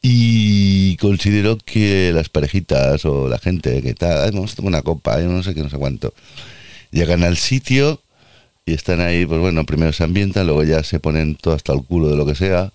Y 0.01 0.97
considero 0.97 1.58
que 1.58 2.12
las 2.13 2.29
parejitas 2.29 3.05
o 3.05 3.27
la 3.27 3.39
gente 3.39 3.81
que 3.81 3.93
tal, 3.95 4.23
"Ay, 4.23 4.31
vamos 4.31 4.53
a 4.53 4.55
tomar 4.55 4.69
una 4.69 4.81
copa, 4.81 5.19
yo 5.19 5.29
no 5.29 5.41
sé 5.43 5.53
qué, 5.53 5.62
no 5.62 5.69
sé 5.69 5.77
cuánto, 5.77 6.13
llegan 6.95 7.23
al 7.23 7.38
sitio 7.38 8.01
y 8.65 8.73
están 8.73 9.01
ahí, 9.01 9.25
pues 9.25 9.39
bueno, 9.39 9.65
primero 9.65 9.93
se 9.93 10.03
ambientan, 10.03 10.47
luego 10.47 10.63
ya 10.63 10.84
se 10.84 10.99
ponen 10.99 11.36
todo 11.36 11.53
hasta 11.53 11.73
el 11.73 11.84
culo 11.84 12.10
de 12.10 12.15
lo 12.17 12.25
que 12.25 12.36
sea. 12.36 12.71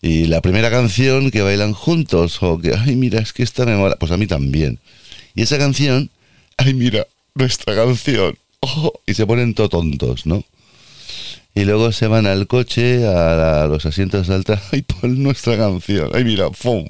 Y 0.00 0.26
la 0.26 0.40
primera 0.40 0.70
canción 0.70 1.30
que 1.30 1.42
bailan 1.42 1.72
juntos, 1.74 2.40
o 2.42 2.58
que, 2.58 2.72
ay, 2.74 2.94
mira, 2.96 3.20
es 3.20 3.32
que 3.32 3.42
esta 3.42 3.66
me 3.66 3.76
mola, 3.76 3.96
pues 3.96 4.12
a 4.12 4.16
mí 4.16 4.26
también. 4.26 4.78
Y 5.34 5.42
esa 5.42 5.58
canción, 5.58 6.08
ay, 6.56 6.72
mira, 6.72 7.06
nuestra 7.34 7.74
canción, 7.74 8.38
oh, 8.60 8.92
y 9.06 9.14
se 9.14 9.26
ponen 9.26 9.54
todo 9.54 9.68
tontos, 9.68 10.24
¿no? 10.24 10.44
Y 11.54 11.64
luego 11.64 11.90
se 11.90 12.06
van 12.06 12.26
al 12.26 12.46
coche, 12.46 13.04
a, 13.06 13.34
la- 13.34 13.66
los 13.66 13.84
asientos 13.84 14.28
de 14.28 14.36
atrás, 14.36 14.62
ay, 14.72 14.82
pon 14.82 15.20
nuestra 15.22 15.56
canción, 15.56 16.10
ay, 16.14 16.22
mira, 16.24 16.50
¡fum! 16.52 16.88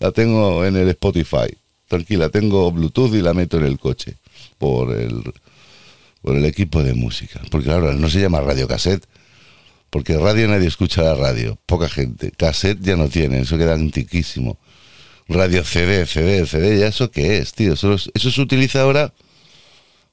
La 0.00 0.10
tengo 0.12 0.64
en 0.64 0.76
el 0.76 0.88
Spotify, 0.88 1.54
tranquila, 1.88 2.30
tengo 2.30 2.72
Bluetooth 2.72 3.14
y 3.14 3.20
la 3.20 3.34
meto 3.34 3.58
en 3.58 3.66
el 3.66 3.78
coche, 3.78 4.14
por 4.58 4.94
el, 4.96 5.22
por 6.22 6.36
el 6.36 6.44
equipo 6.44 6.82
de 6.82 6.94
música. 6.94 7.40
Porque 7.50 7.66
claro, 7.66 7.92
no 7.92 8.08
se 8.10 8.20
llama 8.20 8.40
radio 8.40 8.66
cassette, 8.68 9.04
porque 9.90 10.16
radio 10.18 10.48
nadie 10.48 10.68
escucha 10.68 11.02
la 11.02 11.14
radio, 11.14 11.58
poca 11.66 11.88
gente. 11.88 12.32
Cassette 12.32 12.80
ya 12.80 12.96
no 12.96 13.08
tienen, 13.08 13.42
eso 13.42 13.56
queda 13.58 13.74
antiquísimo. 13.74 14.58
Radio 15.28 15.64
CD, 15.64 16.06
CD, 16.06 16.46
CD, 16.46 16.78
¿ya 16.78 16.88
eso 16.88 17.10
qué 17.10 17.38
es, 17.38 17.52
tío? 17.54 17.72
Eso, 17.74 17.94
es- 17.94 18.10
eso 18.14 18.30
se 18.30 18.40
utiliza 18.40 18.80
ahora 18.82 19.12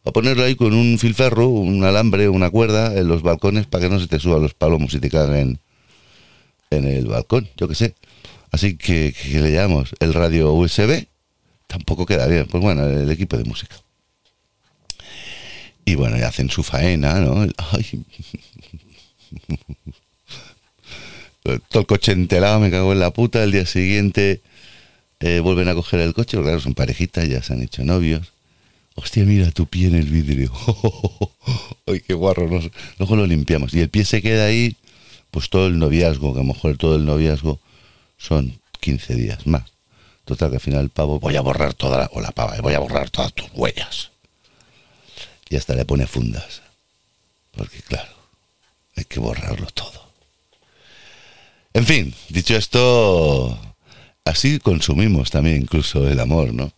a 0.06 0.12
ponerlo 0.12 0.44
ahí 0.44 0.56
con 0.56 0.74
un 0.74 0.98
filferro, 1.00 1.48
un 1.48 1.84
alambre, 1.84 2.28
una 2.30 2.50
cuerda 2.50 2.98
en 2.98 3.08
los 3.08 3.22
balcones 3.22 3.68
para 3.68 3.84
que 3.86 3.90
no 3.94 4.00
se 4.00 4.08
te 4.08 4.20
suban 4.20 4.42
los 4.42 4.54
palomos 4.54 4.94
y 4.94 5.00
te 5.00 5.10
caguen 5.10 5.60
en 6.72 6.86
el 6.86 7.06
balcón, 7.08 7.48
yo 7.58 7.68
qué 7.68 7.76
sé. 7.76 7.96
Así 8.52 8.76
que, 8.78 9.14
¿qué 9.20 9.40
le 9.40 9.52
llamamos? 9.52 9.96
El 10.00 10.14
radio 10.14 10.52
USB 10.54 11.08
tampoco 11.68 12.06
queda 12.06 12.28
bien. 12.28 12.48
Pues 12.50 12.62
bueno, 12.64 12.86
el 12.86 13.10
equipo 13.10 13.38
de 13.38 13.44
música. 13.46 13.76
Y 15.86 15.96
bueno, 15.96 16.18
y 16.18 16.22
hacen 16.22 16.50
su 16.50 16.64
faena, 16.64 17.20
¿no? 17.20 17.48
Ay. 17.72 18.04
Todo 21.44 21.82
el 21.82 21.86
coche 21.86 22.14
entelado, 22.14 22.60
me 22.60 22.72
cago 22.72 22.94
en 22.94 23.00
la 23.00 23.12
puta. 23.12 23.44
El 23.44 23.52
día 23.52 23.66
siguiente 23.66 24.42
eh, 25.20 25.40
vuelven 25.42 25.68
a 25.68 25.74
coger 25.76 26.00
el 26.00 26.14
coche, 26.14 26.38
claro, 26.42 26.60
son 26.62 26.74
parejitas, 26.74 27.28
ya 27.28 27.44
se 27.44 27.54
han 27.54 27.62
hecho 27.62 27.84
novios. 27.84 28.32
Hostia, 28.96 29.26
mira 29.26 29.52
tu 29.52 29.66
pie 29.66 29.88
en 29.88 29.96
el 29.96 30.06
vidrio. 30.06 30.52
Ay, 31.88 32.00
qué 32.02 32.14
guarro. 32.14 32.48
nos- 32.50 32.70
Luego 32.98 33.16
lo 33.18 33.26
limpiamos. 33.28 33.74
Y 33.74 33.82
el 33.82 33.90
pie 33.90 34.06
se 34.06 34.22
queda 34.22 34.46
ahí, 34.46 34.78
pues 35.32 35.50
todo 35.50 35.68
el 35.68 35.80
noviazgo, 35.80 36.34
que 36.34 36.40
a 36.40 36.44
lo 36.44 36.48
mejor 36.54 36.78
todo 36.78 36.96
el 36.96 37.06
noviazgo 37.06 37.60
son 38.18 38.60
15 38.80 39.16
días 39.16 39.46
más. 39.48 39.64
Total, 40.26 40.50
que 40.52 40.56
al 40.58 40.62
final 40.62 40.82
el 40.82 40.90
pavo, 40.90 41.20
voy 41.20 41.36
a 41.36 41.42
borrar 41.42 41.74
toda 41.74 41.98
la, 41.98 42.10
o 42.14 42.22
la 42.22 42.32
pava, 42.32 42.56
voy 42.62 42.74
a 42.76 42.80
borrar 42.80 43.10
todas 43.10 43.34
tus 43.34 43.48
huellas. 43.54 44.12
Y 45.54 45.56
hasta 45.56 45.76
le 45.76 45.86
pone 45.86 46.08
fundas. 46.08 46.64
Porque 47.56 47.80
claro, 47.84 48.12
hay 48.96 49.04
que 49.04 49.20
borrarlo 49.20 49.68
todo. 49.68 50.04
En 51.76 51.86
fin, 51.86 52.12
dicho 52.30 52.56
esto, 52.56 53.60
así 54.26 54.58
consumimos 54.58 55.30
también 55.30 55.58
incluso 55.58 56.10
el 56.10 56.20
amor, 56.20 56.56
¿no? 56.56 56.72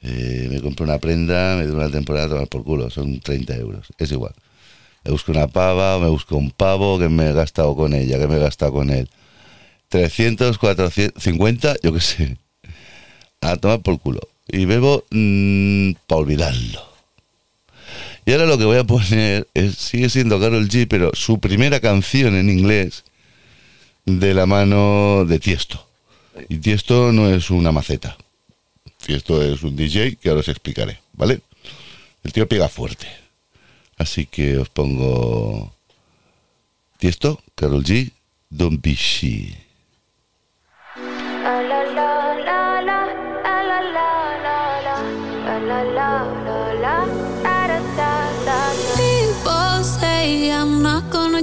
Eh, 0.00 0.48
me 0.50 0.62
compro 0.62 0.84
una 0.84 0.96
prenda, 0.96 1.56
me 1.56 1.66
dura 1.66 1.84
una 1.84 1.92
temporada 1.92 2.24
a 2.24 2.28
tomar 2.30 2.48
por 2.48 2.64
culo, 2.64 2.88
son 2.88 3.20
30 3.20 3.54
euros, 3.56 3.88
es 3.98 4.10
igual. 4.10 4.32
Me 5.04 5.10
busco 5.10 5.32
una 5.32 5.48
pava, 5.48 5.98
me 5.98 6.08
busco 6.08 6.36
un 6.36 6.52
pavo 6.52 6.98
que 6.98 7.10
me 7.10 7.28
he 7.28 7.32
gastado 7.34 7.76
con 7.76 7.92
ella, 7.92 8.18
que 8.18 8.26
me 8.26 8.36
he 8.36 8.40
gastado 8.40 8.72
con 8.72 8.88
él. 8.88 9.10
300, 9.90 10.56
450, 10.56 11.76
yo 11.82 11.92
qué 11.92 12.00
sé. 12.00 12.38
A 13.42 13.58
tomar 13.58 13.82
por 13.82 14.00
culo. 14.00 14.20
Y 14.48 14.64
bebo 14.64 15.04
para 16.06 16.20
olvidarlo. 16.22 16.93
Y 18.26 18.32
ahora 18.32 18.46
lo 18.46 18.56
que 18.56 18.64
voy 18.64 18.78
a 18.78 18.84
poner 18.84 19.48
es, 19.54 19.74
sigue 19.76 20.08
siendo 20.08 20.40
Carol 20.40 20.68
G, 20.68 20.86
pero 20.88 21.10
su 21.14 21.40
primera 21.40 21.80
canción 21.80 22.34
en 22.34 22.48
inglés 22.48 23.04
de 24.06 24.32
la 24.34 24.46
mano 24.46 25.24
de 25.26 25.38
Tiesto. 25.38 25.86
Y 26.48 26.58
Tiesto 26.58 27.12
no 27.12 27.28
es 27.28 27.50
una 27.50 27.70
maceta. 27.70 28.16
Tiesto 29.04 29.42
es 29.42 29.62
un 29.62 29.76
DJ 29.76 30.16
que 30.16 30.30
ahora 30.30 30.40
os 30.40 30.48
explicaré, 30.48 31.00
¿vale? 31.12 31.40
El 32.22 32.32
tío 32.32 32.48
pega 32.48 32.68
fuerte. 32.68 33.06
Así 33.98 34.26
que 34.26 34.56
os 34.56 34.70
pongo 34.70 35.74
Tiesto, 36.98 37.42
Carol 37.54 37.84
G, 37.84 38.10
Don't 38.48 38.82
Be. 38.82 39.63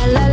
da 0.00 0.28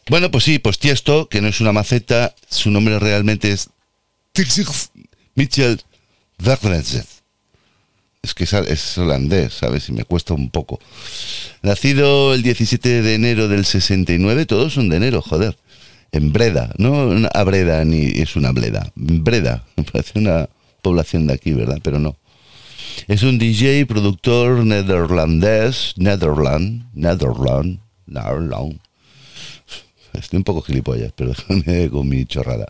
Bueno, 0.08 0.30
pues 0.30 0.44
sí, 0.44 0.58
pues 0.58 0.78
Tiesto, 0.78 1.28
que 1.28 1.40
no 1.40 1.48
es 1.48 1.60
una 1.60 1.72
maceta, 1.72 2.34
su 2.48 2.70
nombre 2.70 2.98
realmente 2.98 3.52
es 3.52 3.68
Mitchell 5.34 5.80
Wagner. 6.38 6.84
Es 8.22 8.34
que 8.34 8.44
es, 8.44 8.98
holandés, 8.98 9.54
¿sabes? 9.54 9.88
Y 9.88 9.92
me 9.92 10.04
cuesta 10.04 10.34
un 10.34 10.50
poco. 10.50 10.78
Nacido 11.62 12.34
el 12.34 12.42
17 12.42 13.02
de 13.02 13.14
enero 13.14 13.48
del 13.48 13.64
69, 13.64 14.46
todos 14.46 14.74
son 14.74 14.88
de 14.88 14.96
enero, 14.96 15.22
joder. 15.22 15.56
En 16.12 16.32
Breda, 16.32 16.72
no 16.76 17.06
una- 17.06 17.30
Breda 17.44 17.84
ni 17.84 18.06
es 18.20 18.36
una 18.36 18.50
Bleda. 18.52 18.90
Breda, 18.96 19.64
parece 19.92 20.18
una 20.18 20.48
población 20.82 21.26
de 21.28 21.34
aquí, 21.34 21.52
¿verdad? 21.52 21.78
Pero 21.82 21.98
no. 21.98 22.16
Es 23.08 23.22
un 23.22 23.38
DJ, 23.38 23.86
productor 23.86 24.64
neerlandés, 24.64 25.94
Netherland, 25.96 26.84
Netherland, 26.94 27.80
Netherland. 28.06 28.78
Estoy 30.12 30.38
un 30.38 30.44
poco 30.44 30.62
gilipollas, 30.62 31.12
pero 31.14 31.30
déjame 31.48 31.88
con 31.90 32.08
mi 32.08 32.24
chorrada. 32.24 32.66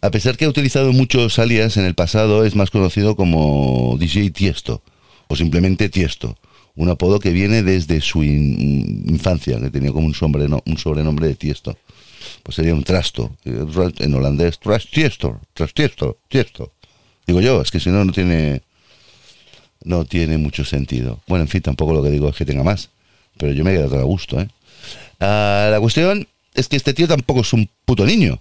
A 0.00 0.10
pesar 0.10 0.36
que 0.36 0.44
ha 0.44 0.48
utilizado 0.48 0.92
muchos 0.92 1.38
alias 1.38 1.76
en 1.76 1.84
el 1.84 1.94
pasado, 1.94 2.44
es 2.44 2.54
más 2.56 2.70
conocido 2.70 3.14
como 3.16 3.96
DJ 3.98 4.30
Tiesto, 4.30 4.82
o 5.28 5.36
simplemente 5.36 5.88
Tiesto, 5.88 6.36
un 6.74 6.88
apodo 6.88 7.20
que 7.20 7.30
viene 7.30 7.62
desde 7.62 8.00
su 8.00 8.22
in- 8.24 9.04
infancia, 9.08 9.60
que 9.60 9.70
tenía 9.70 9.92
como 9.92 10.06
un, 10.06 10.14
un 10.66 10.78
sobrenombre 10.78 11.28
de 11.28 11.34
Tiesto. 11.36 11.76
Pues 12.42 12.56
sería 12.56 12.74
un 12.74 12.84
trasto, 12.84 13.36
eh, 13.44 13.64
en 13.98 14.14
holandés, 14.14 14.58
tras 14.58 14.86
Tiesto, 14.88 15.40
tras 15.54 15.72
Tiesto, 15.74 16.18
Tiesto. 16.28 16.72
Digo 17.26 17.40
yo, 17.40 17.60
es 17.62 17.70
que 17.70 17.78
si 17.80 17.90
no, 17.90 18.04
no 18.04 18.12
tiene, 18.12 18.62
no 19.84 20.04
tiene 20.04 20.38
mucho 20.38 20.64
sentido. 20.64 21.20
Bueno, 21.26 21.44
en 21.44 21.48
fin, 21.48 21.62
tampoco 21.62 21.92
lo 21.92 22.02
que 22.02 22.10
digo 22.10 22.28
es 22.28 22.36
que 22.36 22.44
tenga 22.44 22.62
más, 22.62 22.90
pero 23.38 23.52
yo 23.52 23.64
me 23.64 23.72
he 23.72 23.76
quedado 23.76 23.98
a 23.98 24.04
gusto, 24.04 24.40
¿eh? 24.40 24.48
Ah, 25.20 25.68
la 25.70 25.80
cuestión 25.80 26.26
es 26.54 26.68
que 26.68 26.76
este 26.76 26.94
tío 26.94 27.08
tampoco 27.08 27.40
es 27.40 27.52
un 27.52 27.68
puto 27.84 28.04
niño. 28.04 28.40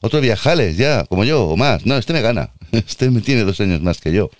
Otro 0.00 0.20
viajales 0.20 0.76
ya, 0.76 1.04
como 1.04 1.24
yo, 1.24 1.44
o 1.44 1.56
más. 1.56 1.84
No, 1.84 1.96
este 1.96 2.12
me 2.12 2.22
gana. 2.22 2.50
Este 2.72 3.10
me 3.10 3.20
tiene 3.20 3.42
dos 3.42 3.60
años 3.60 3.82
más 3.82 4.00
que 4.00 4.12
yo. 4.12 4.30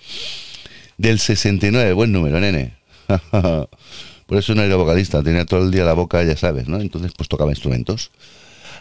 Del 0.97 1.19
69, 1.19 1.93
buen 1.95 2.13
número, 2.13 2.41
nene. 2.41 2.75
Por 4.27 4.39
eso 4.39 4.55
no 4.55 4.63
era 4.63 4.77
vocalista, 4.77 5.23
tenía 5.23 5.45
todo 5.45 5.65
el 5.65 5.73
día 5.73 5.85
la 5.85 5.95
boca, 5.95 6.23
ya 6.23 6.37
sabes, 6.37 6.69
¿no? 6.69 6.81
Entonces, 6.81 7.13
pues 7.17 7.29
tocaba 7.29 7.51
instrumentos. 7.51 8.13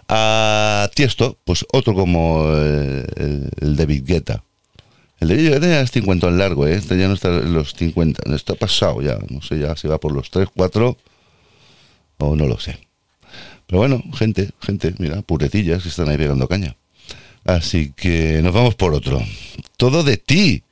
A 0.08 0.90
Tiesto, 0.94 1.38
pues 1.44 1.66
otro 1.74 1.96
como 1.96 2.52
el, 2.54 3.06
el, 3.16 3.50
el 3.60 3.76
David 3.76 4.04
Guetta. 4.06 4.44
El 5.20 5.28
de 5.28 5.36
Guetta 5.36 5.68
ya 5.68 5.82
es 5.82 5.92
50 5.92 6.28
en 6.28 6.38
largo, 6.38 6.66
¿eh? 6.66 6.76
Este 6.76 6.98
ya 6.98 7.08
no 7.08 7.14
está 7.14 7.30
en 7.30 7.54
los 7.54 7.74
50, 7.74 8.34
está 8.34 8.56
pasado 8.56 9.02
ya. 9.02 9.18
No 9.30 9.42
sé 9.42 9.60
ya 9.60 9.76
si 9.76 9.88
va 9.88 10.00
por 10.00 10.14
los 10.14 10.30
3, 10.32 10.48
4 10.56 10.98
o 12.20 12.36
no 12.36 12.48
lo 12.48 12.60
sé. 12.60 12.80
Pero 13.68 13.80
bueno, 13.80 14.02
gente, 14.14 14.50
gente, 14.62 14.96
mira, 14.98 15.22
puretillas 15.22 15.84
que 15.84 15.90
están 15.90 16.10
ahí 16.10 16.18
pegando 16.18 16.48
caña. 16.48 16.76
Así 17.46 17.92
que 17.96 18.42
nos 18.42 18.54
vamos 18.54 18.76
por 18.76 18.94
otro. 18.94 19.22
Todo 19.78 20.04
de 20.04 20.18
ti, 20.18 20.64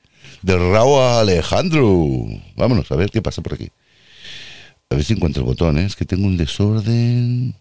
de 0.42 0.56
Raúl 0.56 1.00
Alejandro. 1.00 2.26
Vámonos 2.56 2.90
a 2.90 2.96
ver 2.96 3.10
qué 3.10 3.22
pasa 3.22 3.42
por 3.42 3.54
aquí. 3.54 3.70
A 4.90 4.94
ver 4.94 5.04
si 5.04 5.12
encuentro 5.12 5.44
botón, 5.44 5.78
¿eh? 5.78 5.88
que 5.96 6.06
tengo 6.06 6.26
un 6.26 6.36
desorden. 6.36 7.54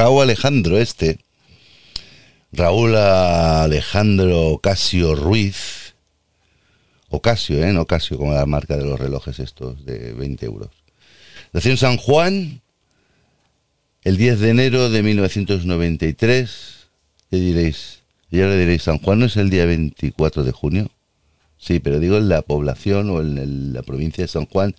Raúl 0.00 0.22
Alejandro 0.22 0.78
este, 0.78 1.18
Raúl 2.52 2.96
Alejandro 2.96 4.58
Casio 4.62 5.14
Ruiz, 5.14 5.94
Ocasio, 7.10 7.62
¿eh? 7.62 7.74
No 7.74 7.86
como 7.86 8.32
la 8.32 8.46
marca 8.46 8.78
de 8.78 8.86
los 8.86 8.98
relojes 8.98 9.38
estos 9.40 9.84
de 9.84 10.14
20 10.14 10.46
euros. 10.46 10.70
Nació 11.52 11.72
en 11.72 11.76
San 11.76 11.98
Juan 11.98 12.62
el 14.02 14.16
10 14.16 14.40
de 14.40 14.48
enero 14.48 14.88
de 14.88 15.02
1993. 15.02 16.88
¿Qué 17.30 17.36
diréis? 17.36 18.00
Y 18.30 18.40
ahora 18.40 18.56
diréis, 18.56 18.84
¿San 18.84 19.00
Juan 19.00 19.18
no 19.18 19.26
es 19.26 19.36
el 19.36 19.50
día 19.50 19.66
24 19.66 20.44
de 20.44 20.52
junio? 20.52 20.90
Sí, 21.58 21.78
pero 21.78 22.00
digo 22.00 22.16
en 22.16 22.30
la 22.30 22.40
población 22.40 23.10
o 23.10 23.20
en 23.20 23.74
la 23.74 23.82
provincia 23.82 24.24
de 24.24 24.28
San 24.28 24.46
Juan 24.46 24.74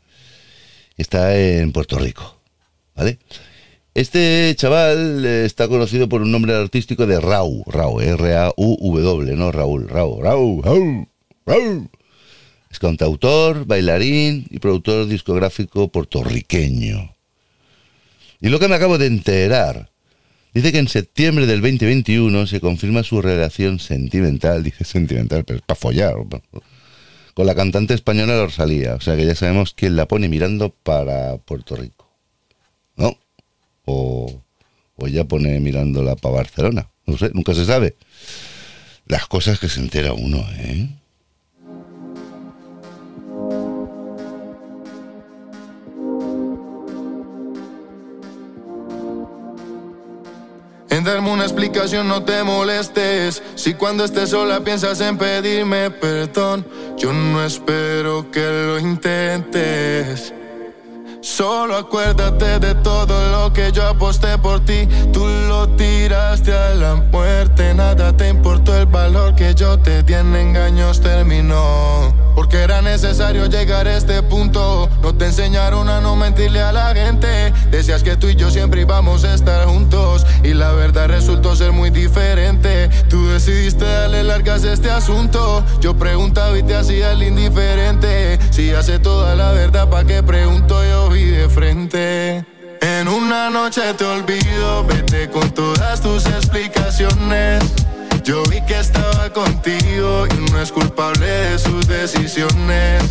está 0.97 1.37
en 1.37 1.71
Puerto 1.73 1.99
Rico, 1.99 2.39
¿vale? 2.95 3.19
Este 3.93 4.53
chaval 4.55 5.25
eh, 5.25 5.43
está 5.45 5.67
conocido 5.67 6.07
por 6.07 6.21
un 6.21 6.31
nombre 6.31 6.53
artístico 6.55 7.05
de 7.05 7.19
Rau, 7.19 7.65
Rau, 7.67 7.99
R-A-U-W, 7.99 9.35
no 9.35 9.51
Raúl, 9.51 9.89
Rau, 9.89 10.21
Rau, 10.21 10.61
Rau, 10.61 11.07
Rau. 11.45 11.89
Es 12.71 12.79
cantautor, 12.79 13.65
bailarín 13.65 14.47
y 14.49 14.59
productor 14.59 15.07
discográfico 15.07 15.89
puertorriqueño. 15.89 17.15
Y 18.39 18.47
lo 18.47 18.59
que 18.59 18.69
me 18.69 18.75
acabo 18.75 18.97
de 18.97 19.07
enterar, 19.07 19.91
dice 20.53 20.71
que 20.71 20.79
en 20.79 20.87
septiembre 20.87 21.45
del 21.45 21.59
2021 21.59 22.47
se 22.47 22.61
confirma 22.61 23.03
su 23.03 23.21
relación 23.21 23.79
sentimental, 23.79 24.63
dice 24.63 24.85
sentimental, 24.85 25.43
pero 25.43 25.57
es 25.57 25.65
para 25.65 25.77
follar, 25.77 26.15
con 27.33 27.45
la 27.45 27.55
cantante 27.55 27.93
española 27.93 28.41
Rosalía. 28.41 28.95
O 28.95 29.01
sea 29.01 29.17
que 29.17 29.25
ya 29.25 29.35
sabemos 29.35 29.73
quién 29.73 29.97
la 29.97 30.07
pone 30.07 30.29
mirando 30.29 30.69
para 30.69 31.35
Puerto 31.39 31.75
Rico. 31.75 32.10
O, 33.91 34.43
o 34.95 35.27
pone 35.27 35.59
mirándola 35.59 36.15
para 36.15 36.35
Barcelona. 36.35 36.89
No 37.05 37.17
sé, 37.17 37.31
nunca 37.33 37.53
se 37.53 37.65
sabe. 37.65 37.95
Las 39.07 39.27
cosas 39.27 39.59
que 39.59 39.67
se 39.67 39.79
entera 39.79 40.13
uno, 40.13 40.37
¿eh? 40.57 40.87
En 50.89 51.05
darme 51.05 51.31
una 51.31 51.43
explicación 51.43 52.07
no 52.07 52.23
te 52.23 52.43
molestes. 52.43 53.41
Si 53.55 53.73
cuando 53.73 54.05
estés 54.05 54.29
sola 54.29 54.63
piensas 54.63 55.01
en 55.01 55.17
pedirme 55.17 55.89
perdón, 55.89 56.65
yo 56.97 57.11
no 57.11 57.43
espero 57.43 58.29
que 58.29 58.41
lo 58.41 58.79
intentes. 58.79 60.33
Solo 61.21 61.77
acuérdate 61.77 62.57
de 62.57 62.73
todo 62.73 63.29
lo 63.31 63.53
que 63.53 63.71
yo 63.71 63.87
aposté 63.87 64.39
por 64.39 64.59
ti. 64.65 64.87
Tú 65.13 65.23
lo 65.47 65.69
tiraste 65.75 66.51
a 66.51 66.73
la 66.73 66.95
muerte. 66.95 67.75
Nada 67.75 68.11
te 68.17 68.27
importó 68.27 68.75
el 68.75 68.87
valor 68.87 69.35
que 69.35 69.53
yo 69.53 69.77
te 69.77 70.01
di 70.01 70.15
en 70.15 70.35
engaños 70.35 70.99
terminó. 70.99 72.11
Porque 72.33 72.57
era 72.57 72.81
necesario 72.81 73.45
llegar 73.45 73.87
a 73.87 73.97
este 73.97 74.23
punto. 74.23 74.89
No 75.01 75.15
te 75.15 75.25
enseñaron 75.25 75.89
a 75.89 75.99
no 75.99 76.15
mentirle 76.15 76.61
a 76.61 76.71
la 76.71 76.93
gente. 76.93 77.53
Decías 77.71 78.03
que 78.03 78.15
tú 78.15 78.27
y 78.27 78.35
yo 78.35 78.51
siempre 78.51 78.81
íbamos 78.81 79.23
a 79.23 79.33
estar 79.33 79.65
juntos. 79.65 80.25
Y 80.43 80.53
la 80.53 80.71
verdad 80.71 81.07
resultó 81.07 81.55
ser 81.55 81.71
muy 81.71 81.89
diferente. 81.89 82.89
Tú 83.09 83.27
decidiste 83.29 83.85
darle 83.85 84.23
largas 84.23 84.63
a 84.63 84.73
este 84.73 84.91
asunto. 84.91 85.63
Yo 85.79 85.95
preguntaba 85.95 86.57
y 86.57 86.63
te 86.63 86.75
hacía 86.75 87.11
el 87.11 87.23
indiferente. 87.23 88.39
Si 88.51 88.71
hace 88.71 88.99
toda 88.99 89.35
la 89.35 89.51
verdad, 89.51 89.89
¿pa' 89.89 90.03
qué 90.03 90.21
pregunto? 90.21 90.83
Yo 90.83 91.09
vi 91.09 91.25
de 91.25 91.49
frente. 91.49 92.45
En 92.81 93.07
una 93.07 93.49
noche 93.49 93.81
te 93.95 94.05
olvido, 94.05 94.83
vete 94.85 95.29
con 95.29 95.51
todas 95.51 96.01
tus 96.01 96.25
explicaciones. 96.25 97.63
Yo 98.23 98.43
vi 98.43 98.59
que 98.65 98.79
estaba 98.79 99.31
contigo 99.31 100.25
y 100.27 100.51
no 100.51 100.59
es 100.59 100.71
culpable 100.71 101.25
de 101.25 101.59
sus 101.59 101.87
decisiones. 101.87 103.03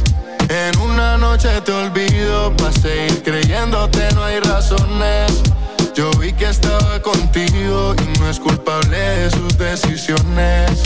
En 0.50 0.76
una 0.80 1.16
noche 1.16 1.48
te 1.64 1.70
olvido, 1.70 2.52
pasé 2.56 3.06
creyéndote, 3.22 4.12
no 4.16 4.24
hay 4.24 4.40
razones. 4.40 5.44
Yo 5.94 6.10
vi 6.18 6.32
que 6.32 6.46
estaba 6.46 7.00
contigo 7.00 7.94
y 7.94 8.18
no 8.18 8.28
es 8.28 8.40
culpable 8.40 8.98
de 8.98 9.30
sus 9.30 9.56
decisiones. 9.56 10.82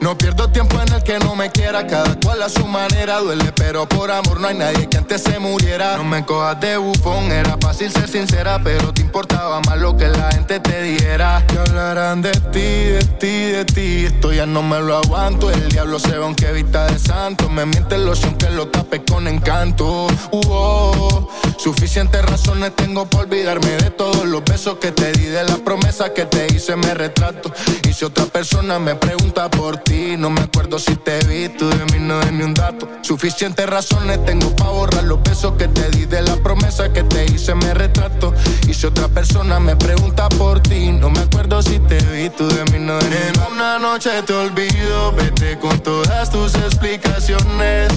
No 0.00 0.16
pierdo 0.16 0.48
tiempo 0.48 0.80
en 0.80 0.92
el 0.92 1.02
que 1.02 1.18
no 1.18 1.34
me 1.34 1.50
quiera, 1.50 1.86
cada 1.86 2.18
cual 2.20 2.42
a 2.42 2.48
su 2.48 2.66
manera 2.66 3.18
duele, 3.18 3.52
pero 3.52 3.88
por 3.88 4.10
amor 4.10 4.40
no 4.40 4.48
hay 4.48 4.56
nadie 4.56 4.88
que 4.88 4.96
antes 4.96 5.22
se 5.22 5.38
muriera. 5.38 5.96
No 5.96 6.04
me 6.04 6.24
cojas 6.24 6.60
de 6.60 6.76
bufón, 6.76 7.32
era 7.32 7.56
fácil 7.60 7.90
ser 7.90 8.08
sincera, 8.08 8.60
pero 8.62 8.92
te 8.92 9.02
importaba 9.02 9.60
más 9.60 9.78
lo 9.78 9.96
que 9.96 10.08
la 10.08 10.30
gente 10.32 10.60
te 10.60 10.82
dijera. 10.82 11.44
Que 11.46 11.58
hablarán 11.58 12.22
de 12.22 12.30
ti, 12.30 12.60
de 12.60 13.04
ti, 13.18 13.52
de 13.52 13.64
ti, 13.64 14.04
esto 14.06 14.32
ya 14.32 14.46
no 14.46 14.62
me 14.62 14.80
lo 14.80 14.96
aguanto. 14.96 15.50
El 15.50 15.68
diablo 15.68 15.98
se 15.98 16.10
ve 16.10 16.24
aunque 16.24 16.52
vista 16.52 16.86
de 16.86 16.98
santo, 16.98 17.48
me 17.48 17.66
miente 17.66 17.98
los 17.98 18.20
que 18.38 18.50
lo 18.50 18.68
tape 18.68 19.04
con 19.04 19.26
encanto. 19.26 20.06
Uh 20.30 21.28
suficientes 21.58 22.24
razones 22.24 22.74
tengo 22.76 23.04
para 23.06 23.24
olvidarme 23.24 23.70
de 23.72 23.90
todos 23.90 24.24
los 24.24 24.44
besos 24.44 24.78
que 24.78 24.92
te 24.92 25.12
di, 25.12 25.24
de 25.24 25.44
la 25.44 25.56
promesa 25.56 26.14
que 26.14 26.24
te 26.24 26.46
hice, 26.54 26.76
me 26.76 26.94
retrato. 26.94 27.52
Y 27.86 27.92
si 27.92 28.04
otra 28.04 28.24
persona 28.26 28.78
me 28.78 28.94
pregunta 28.94 29.50
por 29.50 29.76
ti, 29.78 29.87
no 30.18 30.30
me 30.30 30.40
acuerdo 30.40 30.78
si 30.78 30.96
te 30.96 31.18
vi, 31.26 31.48
tú 31.48 31.68
de 31.68 31.84
mí 31.86 31.98
no 32.00 32.20
es 32.20 32.32
ni 32.32 32.42
un 32.42 32.54
dato. 32.54 32.88
Suficientes 33.02 33.68
razones 33.68 34.24
tengo 34.24 34.54
para 34.56 34.70
borrar 34.70 35.04
los 35.04 35.22
besos 35.22 35.54
que 35.54 35.68
te 35.68 35.88
di 35.90 36.04
de 36.04 36.22
la 36.22 36.36
promesa 36.36 36.92
que 36.92 37.02
te 37.02 37.24
hice, 37.26 37.54
me 37.54 37.72
retrato. 37.72 38.34
Y 38.68 38.74
si 38.74 38.86
otra 38.86 39.08
persona 39.08 39.58
me 39.60 39.76
pregunta 39.76 40.28
por 40.30 40.60
ti, 40.60 40.90
no 40.92 41.10
me 41.10 41.20
acuerdo 41.20 41.62
si 41.62 41.78
te 41.78 41.98
vi, 42.06 42.28
tú 42.30 42.46
de 42.48 42.64
mí 42.66 42.84
no 42.84 42.98
es 42.98 43.04
ni 43.08 43.16
un 43.16 43.32
dato. 43.32 43.48
En 43.48 43.52
una 43.54 43.78
noche 43.78 44.10
te 44.26 44.32
olvido, 44.32 45.12
vete 45.12 45.58
con 45.58 45.78
todas 45.80 46.30
tus 46.30 46.54
explicaciones. 46.54 47.92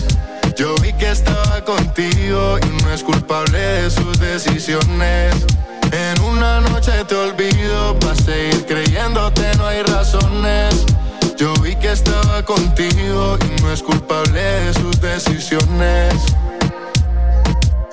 Yo 0.55 0.75
vi 0.75 0.93
que 0.93 1.11
estaba 1.11 1.63
contigo 1.63 2.57
y 2.59 2.83
no 2.83 2.93
es 2.93 3.03
culpable 3.03 3.57
de 3.57 3.89
sus 3.89 4.19
decisiones. 4.19 5.33
En 5.91 6.21
una 6.21 6.61
noche 6.61 6.91
te 7.07 7.15
olvido, 7.15 7.99
para 7.99 8.15
seguir 8.15 8.65
creyéndote 8.65 9.55
no 9.57 9.67
hay 9.67 9.83
razones. 9.83 10.85
Yo 11.41 11.51
vi 11.55 11.75
que 11.75 11.91
estaba 11.91 12.45
contigo 12.45 13.35
y 13.43 13.61
no 13.63 13.73
es 13.73 13.81
culpable 13.81 14.39
de 14.39 14.73
sus 14.75 15.01
decisiones. 15.01 16.13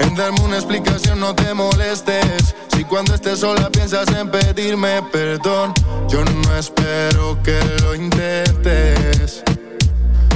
En 0.01 0.15
darme 0.15 0.39
una 0.41 0.57
explicación 0.57 1.19
no 1.19 1.35
te 1.35 1.55
molestes. 1.55 2.55
Si 2.77 2.85
cuando 2.85 3.15
estés 3.15 3.39
sola 3.39 3.71
piensas 3.71 4.07
en 4.09 4.31
pedirme 4.31 5.03
perdón, 5.11 5.73
yo 6.11 6.23
no 6.27 6.57
espero 6.59 7.43
que 7.43 7.59
lo 7.81 7.95
intentes. 7.95 9.43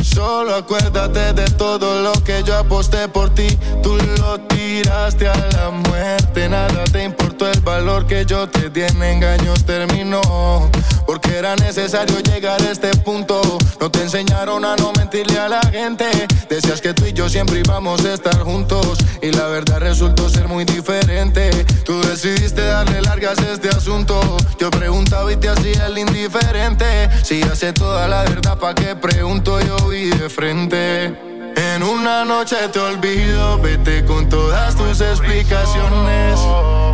Solo 0.02 0.56
acuérdate 0.56 1.32
de 1.32 1.44
todo 1.44 2.02
lo 2.02 2.12
que 2.24 2.42
yo 2.42 2.56
aposté 2.56 3.08
por 3.08 3.30
ti. 3.30 3.46
Tú 3.82 3.96
lo 4.18 4.38
tiraste 4.40 5.28
a 5.28 5.48
la 5.52 5.70
muerte. 5.70 6.48
Nada 6.48 6.84
te 6.84 7.04
importó 7.04 7.48
el 7.48 7.60
valor 7.60 8.06
que 8.06 8.26
yo 8.26 8.48
te 8.48 8.68
di 8.68 8.82
en 8.82 9.02
engaños 9.02 9.64
terminó. 9.64 10.20
Porque 11.06 11.36
era 11.38 11.54
necesario 11.56 12.18
llegar 12.20 12.60
a 12.60 12.70
este 12.70 12.90
punto. 12.98 13.40
No 13.80 13.90
te 13.90 14.02
enseñaron 14.02 14.64
a 14.64 14.74
no 14.76 14.92
mentirle 14.92 15.38
a 15.38 15.48
la 15.48 15.60
gente. 15.70 16.10
Decías 16.48 16.80
que 16.80 16.92
tú 16.94 17.06
y 17.06 17.12
yo 17.12 17.28
siempre 17.28 17.60
íbamos 17.60 18.04
a 18.04 18.14
estar 18.14 18.38
juntos. 18.40 18.98
Y 19.22 19.30
la 19.30 19.46
verdad 19.46 19.78
resultó 19.78 20.28
ser 20.28 20.48
muy 20.48 20.64
diferente. 20.64 21.50
Tú 21.84 22.00
decidiste 22.02 22.62
darle 22.64 23.02
largas 23.02 23.38
a 23.38 23.52
este 23.52 23.68
asunto. 23.68 24.20
Yo 24.58 24.68
preguntaba 24.70 25.32
y 25.32 25.36
te 25.36 25.48
hacía 25.48 25.86
el 25.86 25.98
indiferente. 25.98 27.08
Si 27.22 27.40
hace 27.42 27.72
toda 27.72 28.08
la 28.08 28.24
verdad, 28.24 28.58
¿pa' 28.58 28.74
qué 28.74 28.96
pregunto 28.96 29.21
una 32.12 32.24
noche 32.26 32.56
te 32.70 32.78
olvido, 32.78 33.58
vete 33.58 34.04
con 34.04 34.28
todas 34.28 34.76
tus 34.76 35.00
explicaciones. 35.00 36.38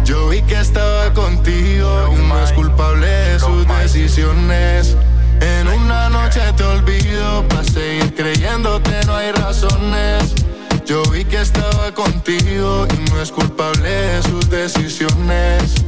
Yo 0.05 0.29
vi 0.29 0.43
que 0.43 0.61
estaba 0.61 1.13
contigo 1.13 2.15
y 2.15 2.23
no 2.29 2.41
es 2.41 2.53
culpable 2.53 3.07
de 3.07 3.41
sus 3.41 3.67
decisiones. 3.67 4.97
En 5.41 5.67
una 5.67 6.09
noche 6.09 6.41
te 6.57 6.63
olvido, 6.63 7.45
para 7.49 7.65
seguir 7.65 8.15
creyéndote 8.15 8.93
no 9.07 9.17
hay 9.17 9.33
razones. 9.33 10.35
Yo 10.87 11.03
vi 11.11 11.25
que 11.25 11.41
estaba 11.41 11.93
contigo 11.93 12.87
y 12.95 13.11
no 13.11 13.21
es 13.21 13.33
culpable 13.33 13.91
de 13.91 14.23
sus 14.23 14.49
decisiones. 14.49 15.85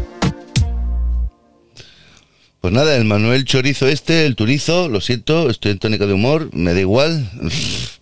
Pues 2.61 2.73
nada, 2.73 2.97
el 2.97 3.05
Manuel 3.05 3.45
Chorizo 3.45 3.87
este, 3.87 4.27
el 4.27 4.35
Turizo, 4.35 4.89
lo 4.89 5.01
siento, 5.01 5.49
estoy 5.49 5.71
en 5.71 5.79
tónica 5.79 6.07
de 6.07 6.15
humor, 6.15 6.51
me 6.53 6.75
da 6.75 6.81
igual. 6.81 7.31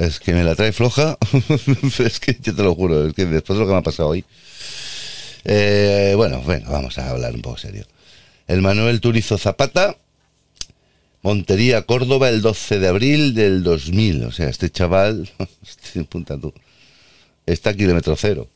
Es 0.00 0.18
que 0.18 0.32
me 0.32 0.42
la 0.42 0.54
trae 0.54 0.72
floja. 0.72 1.18
es 1.98 2.20
que 2.20 2.38
yo 2.40 2.56
te 2.56 2.62
lo 2.62 2.74
juro, 2.74 3.06
es 3.06 3.12
que 3.12 3.26
después 3.26 3.58
de 3.58 3.60
lo 3.60 3.66
que 3.66 3.72
me 3.74 3.80
ha 3.80 3.82
pasado 3.82 4.08
hoy. 4.08 4.24
Eh, 5.44 6.14
bueno, 6.16 6.40
bueno, 6.40 6.70
vamos 6.70 6.96
a 6.96 7.10
hablar 7.10 7.34
un 7.34 7.42
poco 7.42 7.58
serio. 7.58 7.84
El 8.46 8.62
Manuel 8.62 9.02
Turizo 9.02 9.36
Zapata, 9.36 9.98
Montería, 11.20 11.82
Córdoba, 11.82 12.30
el 12.30 12.40
12 12.40 12.78
de 12.78 12.88
abril 12.88 13.34
del 13.34 13.62
2000. 13.62 14.24
O 14.24 14.32
sea, 14.32 14.48
este 14.48 14.70
chaval, 14.70 15.28
punta 16.08 16.40
tú, 16.40 16.54
está 17.44 17.70
a 17.70 17.74
kilómetro 17.74 18.16
cero. 18.16 18.48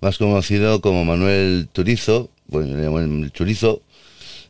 Más 0.00 0.18
conocido 0.18 0.80
como 0.80 1.04
Manuel 1.04 1.68
Turizo, 1.72 2.30
bueno, 2.46 3.00
el 3.00 3.32
Chorizo, 3.32 3.82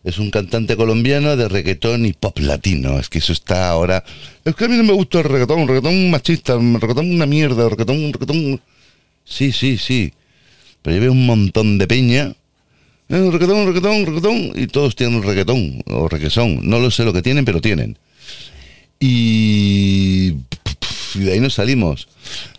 es 0.06 0.18
un 0.18 0.30
cantante 0.30 0.76
colombiano 0.76 1.36
de 1.36 1.48
reggaetón 1.48 2.06
y 2.06 2.12
pop 2.12 2.38
latino. 2.38 3.00
Es 3.00 3.08
que 3.08 3.18
eso 3.18 3.32
está 3.32 3.68
ahora. 3.68 4.04
Es 4.44 4.54
que 4.54 4.66
a 4.66 4.68
mí 4.68 4.76
no 4.76 4.84
me 4.84 4.92
gusta 4.92 5.18
el 5.18 5.24
reggaetón, 5.24 5.62
un 5.62 5.68
reggaetón 5.68 6.10
machista, 6.12 6.56
un 6.56 6.80
reggaetón 6.80 7.12
una 7.12 7.26
mierda, 7.26 7.68
reggaetón, 7.68 8.04
un 8.04 8.12
reggaetón. 8.12 8.60
Sí, 9.24 9.50
sí, 9.50 9.76
sí. 9.76 10.12
Pero 10.82 11.02
yo 11.02 11.10
un 11.10 11.26
montón 11.26 11.76
de 11.78 11.88
peña. 11.88 12.36
Eh, 13.08 13.30
reggaetón, 13.32 13.66
reggaetón, 13.66 14.06
reggaetón. 14.06 14.52
Y 14.54 14.68
todos 14.68 14.94
tienen 14.94 15.16
un 15.16 15.24
reggaetón 15.24 15.82
o 15.86 16.08
reggaetón. 16.08 16.60
No 16.62 16.78
lo 16.78 16.92
sé 16.92 17.02
lo 17.02 17.12
que 17.12 17.22
tienen, 17.22 17.44
pero 17.44 17.60
tienen. 17.60 17.98
Y. 19.00 20.34
Y 21.16 21.18
de 21.18 21.32
ahí 21.32 21.40
nos 21.40 21.54
salimos. 21.54 22.06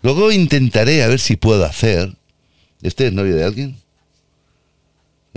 Luego 0.01 0.33
intentaré 0.33 1.01
a 1.01 1.07
ver 1.07 1.19
si 1.19 1.37
puedo 1.37 1.63
hacer. 1.63 2.11
¿Este 2.81 3.07
es 3.07 3.13
novio 3.13 3.37
de 3.37 3.45
alguien? 3.45 3.77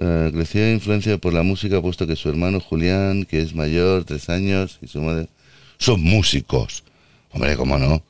Uh, 0.00 0.32
creció 0.32 0.72
influencia 0.72 1.18
por 1.18 1.34
la 1.34 1.42
música, 1.42 1.82
puesto 1.82 2.06
que 2.06 2.16
su 2.16 2.30
hermano 2.30 2.58
Julián, 2.58 3.26
que 3.26 3.42
es 3.42 3.54
mayor, 3.54 4.04
tres 4.04 4.30
años, 4.30 4.78
y 4.80 4.86
su 4.86 5.02
madre 5.02 5.28
son 5.76 6.00
músicos. 6.00 6.84
Hombre, 7.32 7.54
¿cómo 7.54 7.78
no? 7.78 8.02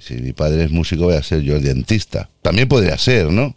Si, 0.00 0.14
mi 0.14 0.32
padre 0.32 0.62
es 0.62 0.70
músico, 0.70 1.06
voy 1.06 1.16
a 1.16 1.22
ser 1.24 1.42
yo 1.42 1.56
el 1.56 1.64
dentista. 1.64 2.30
También 2.40 2.68
podría 2.68 2.96
ser, 2.98 3.32
¿no? 3.32 3.56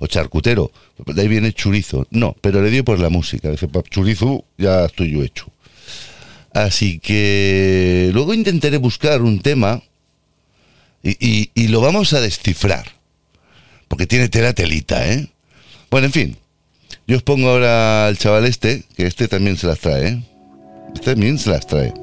O 0.00 0.06
charcutero. 0.06 0.70
De 1.06 1.22
ahí 1.22 1.28
viene 1.28 1.54
churizo. 1.54 2.06
No, 2.10 2.36
pero 2.42 2.60
le 2.60 2.70
dio 2.70 2.84
por 2.84 3.00
la 3.00 3.08
música. 3.08 3.50
Dice, 3.50 3.68
churizo, 3.88 4.44
ya 4.58 4.84
estoy 4.84 5.12
yo 5.12 5.22
hecho. 5.22 5.46
Así 6.52 6.98
que 6.98 8.10
luego 8.12 8.34
intentaré 8.34 8.76
buscar 8.76 9.22
un 9.22 9.40
tema 9.40 9.82
y, 11.02 11.50
y 11.54 11.68
lo 11.68 11.80
vamos 11.80 12.12
a 12.12 12.20
descifrar. 12.20 12.84
Porque 13.88 14.06
tiene 14.06 14.28
tela 14.28 14.52
telita, 14.52 15.10
¿eh? 15.10 15.26
Bueno, 15.90 16.08
en 16.08 16.12
fin, 16.12 16.36
yo 17.08 17.16
os 17.16 17.22
pongo 17.22 17.48
ahora 17.48 18.06
al 18.06 18.18
chaval 18.18 18.44
este, 18.44 18.84
que 18.94 19.06
este 19.06 19.28
también 19.28 19.56
se 19.56 19.66
las 19.66 19.78
trae, 19.78 20.08
¿eh? 20.08 20.22
Este 20.94 21.14
también 21.14 21.38
se 21.38 21.48
las 21.48 21.66
trae. 21.66 21.94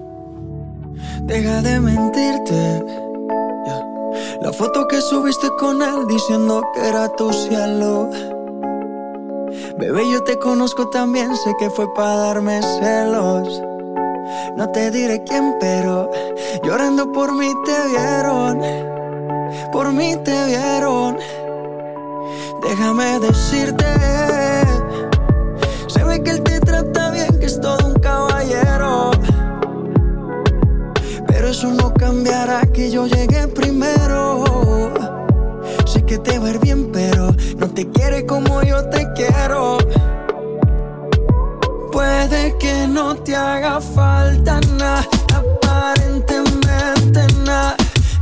Deja 1.27 1.61
de 1.61 1.79
mentirte. 1.79 2.83
La 4.41 4.51
foto 4.51 4.87
que 4.87 4.99
subiste 5.01 5.47
con 5.59 5.83
él 5.83 6.07
diciendo 6.07 6.63
que 6.73 6.87
era 6.87 7.07
tu 7.09 7.31
cielo. 7.31 8.09
Bebé, 9.77 10.09
yo 10.11 10.23
te 10.23 10.39
conozco 10.39 10.89
también, 10.89 11.35
sé 11.35 11.53
que 11.59 11.69
fue 11.69 11.85
para 11.93 12.15
darme 12.15 12.59
celos. 12.63 13.61
No 14.57 14.69
te 14.71 14.89
diré 14.89 15.23
quién, 15.23 15.53
pero 15.59 16.09
llorando 16.63 17.11
por 17.11 17.31
mí 17.35 17.51
te 17.63 17.89
vieron. 17.89 18.59
Por 19.71 19.93
mí 19.93 20.15
te 20.23 20.45
vieron. 20.45 21.17
Déjame 22.63 23.19
decirte 23.19 23.85
que 26.23 26.31
él 26.31 26.43
te 26.43 26.59
trata 26.59 27.11
bien, 27.11 27.39
que 27.39 27.45
es 27.45 27.59
todo 27.59 27.87
un 27.87 27.95
caballero. 27.95 29.11
Pero 31.27 31.47
eso 31.47 31.71
no 31.71 31.93
cambiará 31.93 32.61
que 32.73 32.91
yo 32.91 33.07
llegué 33.07 33.47
primero. 33.47 34.43
Sé 35.85 36.03
que 36.03 36.17
te 36.17 36.39
va 36.39 36.51
bien, 36.53 36.91
pero 36.91 37.35
no 37.57 37.67
te 37.69 37.89
quiere 37.89 38.25
como 38.25 38.61
yo 38.63 38.83
te 38.89 39.11
quiero. 39.13 39.77
Puede 41.91 42.57
que 42.57 42.87
no 42.87 43.15
te 43.15 43.35
haga 43.35 43.79
falta 43.79 44.59
nada, 44.77 45.07
aparentemente 45.33 47.21
nada. 47.45 47.75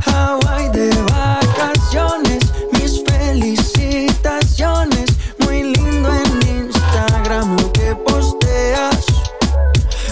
Hawaii 0.06 0.68
de 0.70 0.90
vacaciones, 1.10 2.43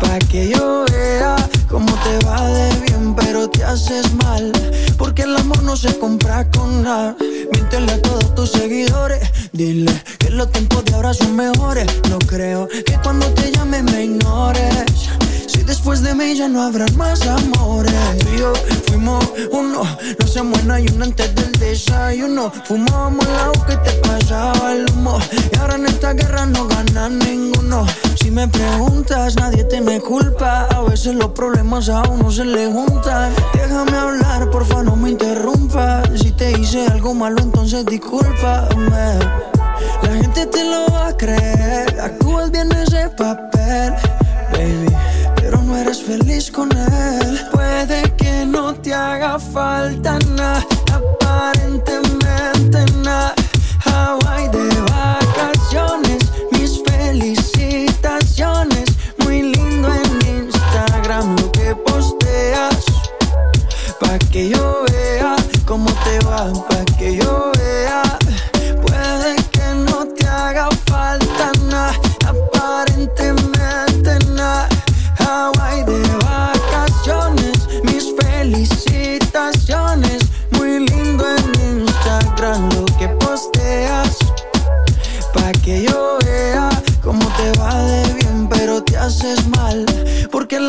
Pa' 0.00 0.18
que 0.30 0.48
yo 0.48 0.84
vea 0.90 1.36
cómo 1.68 1.92
te 2.02 2.26
va 2.26 2.46
de 2.46 2.68
bien, 2.86 3.14
pero 3.14 3.48
te 3.48 3.62
haces 3.64 4.12
mal. 4.14 4.52
Porque 4.96 5.22
el 5.22 5.36
amor 5.36 5.62
no 5.62 5.76
se 5.76 5.96
compra 5.98 6.48
con 6.50 6.82
nada. 6.82 7.16
Míntele 7.52 7.92
a 7.92 8.02
todos 8.02 8.34
tus 8.34 8.50
seguidores. 8.50 9.20
Dile 9.52 9.92
que 10.18 10.30
los 10.30 10.50
tiempos 10.52 10.84
de 10.84 10.94
ahora 10.94 11.14
son 11.14 11.36
mejores. 11.36 11.86
No 12.08 12.18
creo 12.18 12.68
que 12.68 12.98
cuando 13.02 13.26
te 13.34 13.52
llame 13.52 13.82
me 13.82 14.04
ignores. 14.04 15.10
Si 15.46 15.62
después 15.62 16.02
de 16.02 16.14
mí 16.14 16.34
ya 16.34 16.48
no 16.48 16.62
habrá 16.62 16.86
más 16.96 17.26
amores. 17.26 17.92
Tú 18.18 18.28
y 18.68 18.74
fuimos 18.88 19.24
uno. 19.50 19.82
No 20.18 20.26
se 20.26 20.42
muera 20.42 20.80
y 20.80 20.86
uno 20.94 21.04
antes 21.04 21.34
del 21.34 21.52
desayuno. 21.52 22.52
Fumamos 22.64 23.26
la 23.26 23.52
que 23.66 23.76
te 23.76 23.90
y 24.30 25.58
ahora 25.58 25.74
en 25.74 25.86
esta 25.86 26.12
guerra 26.12 26.46
no 26.46 26.68
gana 26.68 27.08
ninguno. 27.08 27.84
Si 28.14 28.30
me 28.30 28.46
preguntas, 28.46 29.34
nadie 29.34 29.64
te 29.64 29.80
me 29.80 30.00
culpa. 30.00 30.66
A 30.66 30.82
veces 30.82 31.16
los 31.16 31.30
problemas 31.32 31.88
a 31.88 32.02
uno 32.02 32.30
se 32.30 32.44
le 32.44 32.70
juntan. 32.70 33.32
Déjame 33.54 33.96
hablar, 33.96 34.48
porfa, 34.50 34.84
no 34.84 34.94
me 34.94 35.10
interrumpas. 35.10 36.08
Si 36.14 36.30
te 36.30 36.52
hice 36.52 36.86
algo 36.86 37.12
malo, 37.12 37.40
entonces 37.40 37.84
discúlpame. 37.86 39.18
La 40.02 40.14
gente 40.22 40.46
te 40.46 40.62
lo 40.62 40.86
va 40.92 41.08
a 41.08 41.16
creer. 41.16 42.00
Actúas 42.00 42.52
bien 42.52 42.70
ese 42.70 43.08
papel, 43.08 43.94
baby 44.52 44.94
pero 45.40 45.62
no 45.62 45.76
eres 45.76 46.00
feliz 46.02 46.50
con 46.52 46.70
él. 46.70 47.40
Puede 47.50 48.02
que 48.16 48.46
no 48.46 48.74
te 48.74 48.94
haga 48.94 49.38
falta 49.40 50.18
nada, 50.36 50.64
aparentemente 50.92 52.84
nada. 53.02 53.34
Que 61.52 61.74
posteas. 61.74 62.84
Pa' 64.00 64.18
que 64.30 64.48
yo 64.48 64.84
vea 64.90 65.36
cómo 65.66 65.90
te 66.04 66.26
va, 66.26 66.52
pa' 66.68 66.84
que 66.98 67.16
yo. 67.16 67.59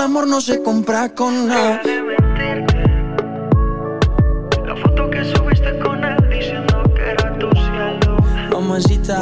El 0.01 0.05
amor 0.05 0.27
no 0.27 0.41
se 0.41 0.63
compra 0.63 1.13
con 1.13 1.47
nada. 1.47 1.79
La 4.65 4.75
foto 4.75 5.07
que 5.11 5.23
subiste 5.23 5.77
con 5.77 6.03
él 6.03 6.17
diciendo 6.27 6.83
que 6.95 7.11
era 7.11 7.37
tu 7.37 7.47
cielo. 7.51 8.17
Mamacita, 8.51 9.21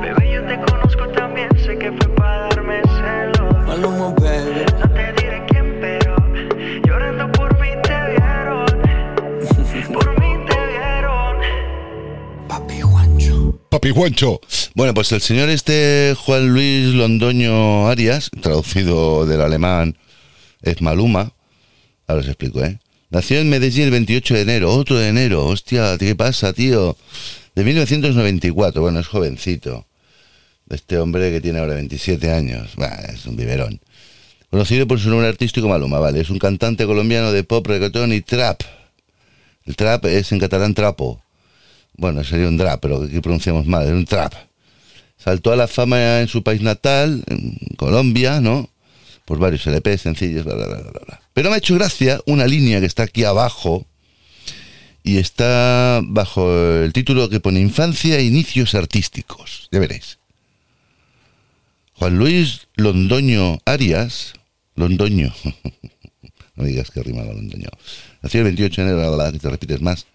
bebé, 0.00 0.32
yo 0.32 0.46
te 0.46 0.58
conozco 0.72 1.06
también, 1.08 1.50
sé 1.58 1.76
que 1.76 1.92
fue 1.92 2.08
para 2.14 2.48
darme 2.48 2.80
celos. 2.82 3.66
Maluma, 3.66 4.14
baby. 4.14 4.64
No 4.80 4.88
te 4.88 5.12
diré 5.22 5.44
quién, 5.48 5.78
pero 5.82 6.16
llorando 6.86 7.30
por 7.32 7.60
mí 7.60 7.68
te 7.82 7.96
vieron. 8.10 8.66
por 9.92 10.18
mí 10.18 10.46
te 10.48 10.66
vieron. 10.66 11.36
Papi 12.48 12.80
Juancho. 12.80 13.54
Papi 13.68 13.90
Juancho. 13.90 14.40
Bueno, 14.74 14.94
pues 14.94 15.10
el 15.10 15.20
señor 15.20 15.48
este 15.48 16.14
Juan 16.16 16.52
Luis 16.52 16.94
Londoño 16.94 17.88
Arias, 17.88 18.30
traducido 18.40 19.26
del 19.26 19.40
alemán 19.40 19.96
es 20.62 20.80
Maluma, 20.80 21.32
ahora 22.06 22.22
os 22.22 22.28
explico, 22.28 22.62
¿eh? 22.62 22.78
Nació 23.10 23.40
en 23.40 23.50
Medellín 23.50 23.84
el 23.84 23.90
28 23.90 24.34
de 24.34 24.40
enero, 24.42 24.72
otro 24.72 24.96
de 24.96 25.08
enero, 25.08 25.44
hostia, 25.46 25.98
¿qué 25.98 26.14
pasa, 26.14 26.52
tío? 26.52 26.96
De 27.56 27.64
1994, 27.64 28.80
bueno, 28.80 29.00
es 29.00 29.08
jovencito. 29.08 29.86
Este 30.68 30.98
hombre 30.98 31.32
que 31.32 31.40
tiene 31.40 31.58
ahora 31.58 31.74
27 31.74 32.30
años, 32.30 32.76
Bah, 32.76 33.00
es 33.12 33.26
un 33.26 33.34
biberón. 33.34 33.80
Conocido 34.50 34.86
por 34.86 35.00
su 35.00 35.10
nombre 35.10 35.26
artístico 35.26 35.66
Maluma, 35.66 35.98
vale, 35.98 36.20
es 36.20 36.30
un 36.30 36.38
cantante 36.38 36.86
colombiano 36.86 37.32
de 37.32 37.42
pop, 37.42 37.66
reggaetón 37.66 38.12
y 38.12 38.20
trap. 38.20 38.62
El 39.64 39.74
trap 39.74 40.04
es 40.04 40.30
en 40.30 40.38
catalán 40.38 40.74
trapo. 40.74 41.20
Bueno, 41.96 42.22
sería 42.22 42.46
un 42.46 42.56
drap, 42.56 42.80
pero 42.80 43.02
aquí 43.02 43.18
pronunciamos 43.18 43.66
mal, 43.66 43.84
es 43.86 43.92
un 43.92 44.04
trap. 44.04 44.49
Saltó 45.22 45.52
a 45.52 45.56
la 45.56 45.68
fama 45.68 46.20
en 46.20 46.28
su 46.28 46.42
país 46.42 46.62
natal, 46.62 47.22
en 47.26 47.58
Colombia, 47.76 48.40
¿no? 48.40 48.70
Por 49.26 49.38
varios 49.38 49.66
LP, 49.66 49.98
sencillos, 49.98 50.44
bla, 50.44 50.54
bla, 50.54 50.66
bla, 50.66 50.80
bla. 50.80 51.20
Pero 51.34 51.50
me 51.50 51.56
ha 51.56 51.58
hecho 51.58 51.74
gracia 51.74 52.20
una 52.26 52.46
línea 52.46 52.80
que 52.80 52.86
está 52.86 53.02
aquí 53.02 53.24
abajo 53.24 53.86
y 55.02 55.18
está 55.18 56.00
bajo 56.04 56.50
el 56.52 56.92
título 56.92 57.28
que 57.28 57.40
pone 57.40 57.60
Infancia 57.60 58.18
e 58.18 58.24
Inicios 58.24 58.74
Artísticos. 58.74 59.68
Ya 59.70 59.78
veréis. 59.78 60.18
Juan 61.94 62.16
Luis 62.16 62.68
Londoño 62.76 63.58
Arias, 63.66 64.32
Londoño, 64.74 65.34
no 66.54 66.64
digas 66.64 66.90
que 66.90 67.02
rima 67.02 67.26
con 67.26 67.36
Londoño, 67.36 67.68
nació 68.22 68.40
el 68.40 68.44
28 68.44 68.84
de 68.84 68.90
enero, 68.90 69.32
que 69.32 69.38
te 69.38 69.50
repites 69.50 69.82
más 69.82 70.06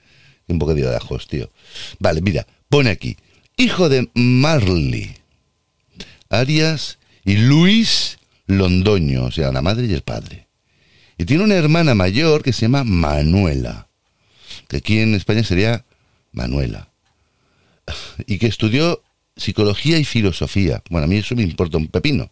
un 0.47 0.57
bocadillo 0.57 0.89
de 0.89 0.95
ajos, 0.95 1.27
tío. 1.27 1.51
Vale, 1.99 2.21
mira, 2.21 2.47
pone 2.69 2.89
aquí, 2.89 3.17
hijo 3.57 3.89
de 3.89 4.09
Marley 4.13 5.15
Arias 6.29 6.99
y 7.23 7.37
Luis 7.37 8.19
Londoño, 8.47 9.25
o 9.25 9.31
sea, 9.31 9.51
la 9.51 9.61
madre 9.61 9.87
y 9.87 9.93
el 9.93 10.01
padre. 10.01 10.47
Y 11.17 11.25
tiene 11.25 11.43
una 11.43 11.55
hermana 11.55 11.95
mayor 11.95 12.43
que 12.43 12.53
se 12.53 12.63
llama 12.63 12.83
Manuela, 12.83 13.87
que 14.67 14.77
aquí 14.77 14.99
en 14.99 15.15
España 15.15 15.43
sería 15.43 15.85
Manuela, 16.31 16.89
y 18.27 18.37
que 18.37 18.47
estudió 18.47 19.01
psicología 19.35 19.97
y 19.97 20.05
filosofía. 20.05 20.83
Bueno, 20.89 21.05
a 21.05 21.07
mí 21.07 21.17
eso 21.17 21.35
me 21.35 21.43
importa 21.43 21.77
un 21.77 21.87
pepino. 21.87 22.31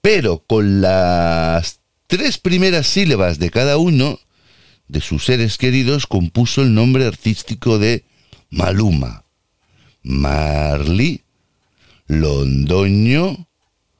Pero 0.00 0.44
con 0.46 0.80
las 0.80 1.80
tres 2.06 2.38
primeras 2.38 2.86
sílabas 2.86 3.38
de 3.38 3.50
cada 3.50 3.78
uno 3.78 4.20
de 4.88 5.00
sus 5.00 5.24
seres 5.24 5.58
queridos 5.58 6.06
compuso 6.06 6.62
el 6.62 6.74
nombre 6.74 7.06
artístico 7.06 7.78
de 7.78 8.04
Maluma. 8.50 9.21
Marley 10.02 11.22
Londoño, 12.06 13.46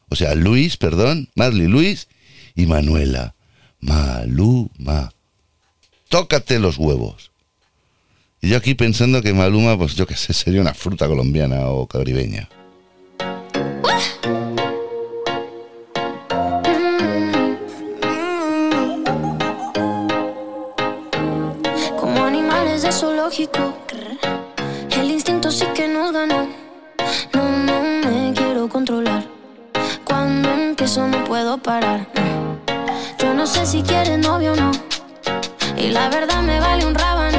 o 0.09 0.17
sea, 0.17 0.35
Luis, 0.35 0.77
perdón, 0.77 1.31
Marley 1.35 1.67
Luis 1.67 2.09
y 2.55 2.67
Manuela. 2.67 3.35
Maluma. 3.81 5.13
Tócate 6.09 6.59
los 6.59 6.79
huevos. 6.79 7.33
Y 8.41 8.51
yo 8.51 8.57
aquí 8.57 8.75
pensando 8.75 9.23
que 9.23 9.33
Maluma, 9.33 9.79
pues 9.79 9.95
yo 9.95 10.07
qué 10.07 10.17
sé, 10.17 10.33
sería 10.33 10.61
una 10.61 10.75
fruta 10.75 11.07
colombiana 11.07 11.69
o 11.69 11.87
caribeña. 11.87 12.49
Como 21.97 22.25
animales 22.25 22.83
de 22.83 22.93
zoológico. 22.93 23.79
Sí 25.53 25.67
que 25.75 25.87
nos 25.87 26.13
ganó. 26.13 26.49
No, 27.35 27.43
no 27.67 27.83
me 27.83 28.33
quiero 28.35 28.71
controlar. 28.71 29.23
Cuando 30.03 30.49
empiezo 30.49 31.07
no 31.07 31.23
puedo 31.25 31.59
parar. 31.59 32.07
Yo 33.19 33.35
no 33.35 33.47
sé 33.47 33.67
si 33.67 33.83
quieres 33.83 34.19
novio 34.19 34.55
o 34.55 34.57
no. 34.57 34.71
Y 35.77 35.91
la 35.91 36.09
verdad 36.09 36.41
me 36.41 36.59
vale 36.59 36.87
un 36.87 36.95
rábano. 36.95 37.32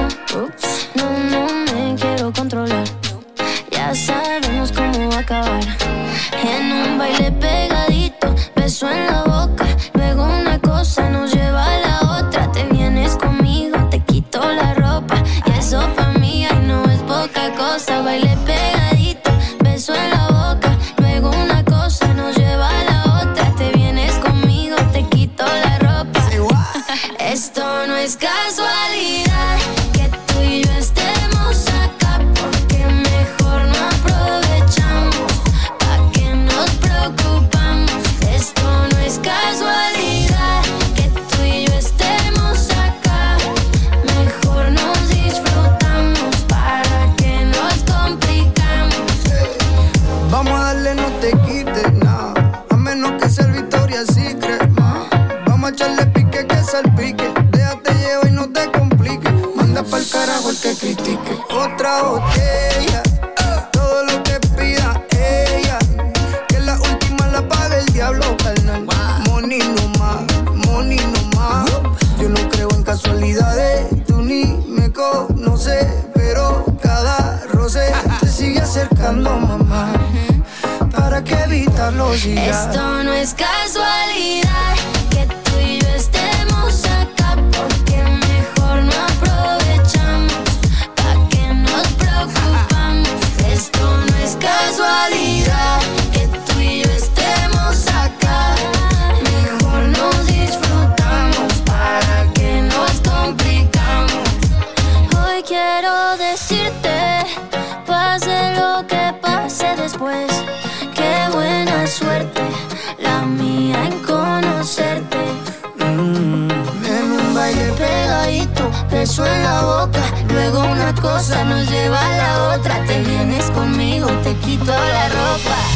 Cosa 121.03 121.43
nos 121.43 121.69
lleva 121.69 121.99
a 121.99 122.17
la 122.17 122.55
otra. 122.55 122.83
Te 122.85 123.03
vienes 123.03 123.51
conmigo, 123.51 124.07
te 124.23 124.33
quito 124.37 124.71
la 124.71 125.09
ropa. 125.09 125.72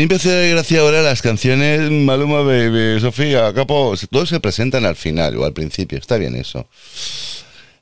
Mí 0.00 0.06
me 0.06 0.14
hace 0.14 0.48
gracia 0.48 0.80
ahora 0.80 1.02
las 1.02 1.20
canciones 1.20 1.90
Maluma 1.90 2.40
Baby, 2.40 2.98
Sofía, 3.00 3.52
Capo, 3.52 3.94
todos 4.10 4.30
se 4.30 4.40
presentan 4.40 4.86
al 4.86 4.96
final 4.96 5.36
o 5.36 5.44
al 5.44 5.52
principio, 5.52 5.98
está 5.98 6.16
bien 6.16 6.34
eso. 6.36 6.66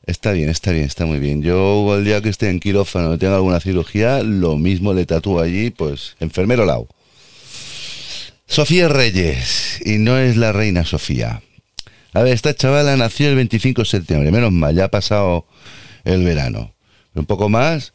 Está 0.05 0.33
bien, 0.33 0.49
está 0.49 0.73
bien, 0.73 0.85
está 0.85 1.07
muy 1.07 1.21
bien. 1.21 1.43
Yo 1.45 1.95
el 1.97 2.05
día 2.05 2.21
que 2.21 2.29
esté 2.29 2.51
en 2.51 2.59
quirófano 2.59 3.11
o 3.11 3.19
tenga 3.19 3.37
alguna 3.37 3.61
cirugía, 3.61 4.25
lo 4.25 4.57
mismo 4.57 4.95
le 4.95 5.07
tatúo 5.07 5.41
allí, 5.41 5.71
pues 5.71 6.17
enfermero 6.19 6.67
lao. 6.67 6.89
Sofía 8.49 8.89
Reyes, 8.89 9.81
y 9.85 9.99
no 9.99 10.19
es 10.19 10.37
la 10.37 10.51
reina 10.51 10.85
Sofía. 10.85 11.43
A 12.15 12.23
ver, 12.23 12.33
esta 12.33 12.53
chavala 12.53 12.97
nació 12.97 13.29
el 13.29 13.37
25 13.37 13.83
de 13.83 13.87
septiembre, 13.87 14.33
menos 14.33 14.51
mal, 14.51 14.75
ya 14.75 14.87
ha 14.87 14.91
pasado 14.91 15.47
el 16.03 16.25
verano. 16.25 16.75
Un 17.15 17.27
poco 17.27 17.49
más 17.49 17.93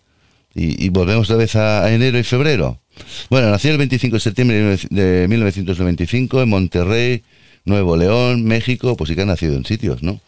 y, 0.55 0.82
y 0.82 0.88
volvemos 0.88 1.30
otra 1.30 1.36
vez 1.36 1.57
a 1.57 1.91
enero 1.93 2.17
y 2.17 2.24
febrero. 2.24 2.82
Bueno, 3.30 3.50
nació 3.50 3.72
el 3.72 3.78
25 3.78 4.16
de 4.16 4.20
septiembre 4.20 4.78
de 4.89 5.28
1995 5.28 6.41
en 6.41 6.50
Monterrey, 6.50 7.24
Nuevo 7.66 7.98
León, 7.98 8.44
México, 8.44 8.96
pues 8.98 9.10
sí 9.10 9.16
que 9.16 9.22
ha 9.22 9.26
nacido 9.26 9.56
en 9.56 9.66
sitios, 9.66 10.04
¿no? 10.04 10.20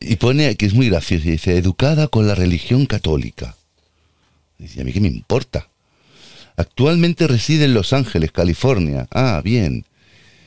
Y 0.00 0.16
pone 0.16 0.56
que 0.56 0.66
es 0.66 0.74
muy 0.74 0.88
gracioso, 0.88 1.28
y 1.28 1.32
dice, 1.32 1.56
educada 1.56 2.08
con 2.08 2.26
la 2.26 2.34
religión 2.34 2.86
católica. 2.86 3.56
Dice, 4.58 4.80
¿a 4.80 4.84
mí 4.84 4.92
qué 4.92 5.00
me 5.00 5.08
importa? 5.08 5.68
Actualmente 6.56 7.26
reside 7.26 7.64
en 7.64 7.74
Los 7.74 7.92
Ángeles, 7.92 8.32
California. 8.32 9.08
Ah, 9.10 9.40
bien. 9.44 9.84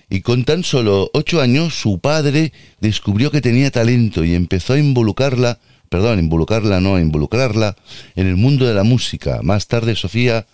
Y 0.10 0.22
con 0.22 0.46
tan 0.46 0.64
solo 0.64 1.10
ocho 1.14 1.42
años 1.42 1.74
su 1.74 2.00
padre 2.00 2.54
descubrió 2.80 3.32
que 3.32 3.42
tenía 3.42 3.72
talento 3.72 4.24
y 4.24 4.36
empezó 4.36 4.74
a 4.74 4.80
involucrarla, 4.80 5.60
perdón, 5.90 6.20
involucrarla, 6.20 6.80
no, 6.80 7.00
involucrarla 7.00 7.76
en 8.16 8.28
el 8.28 8.36
mundo 8.36 8.66
de 8.66 8.76
la 8.76 8.84
música. 8.84 9.40
Más 9.42 9.68
tarde 9.68 9.96
Sofía 9.96 10.46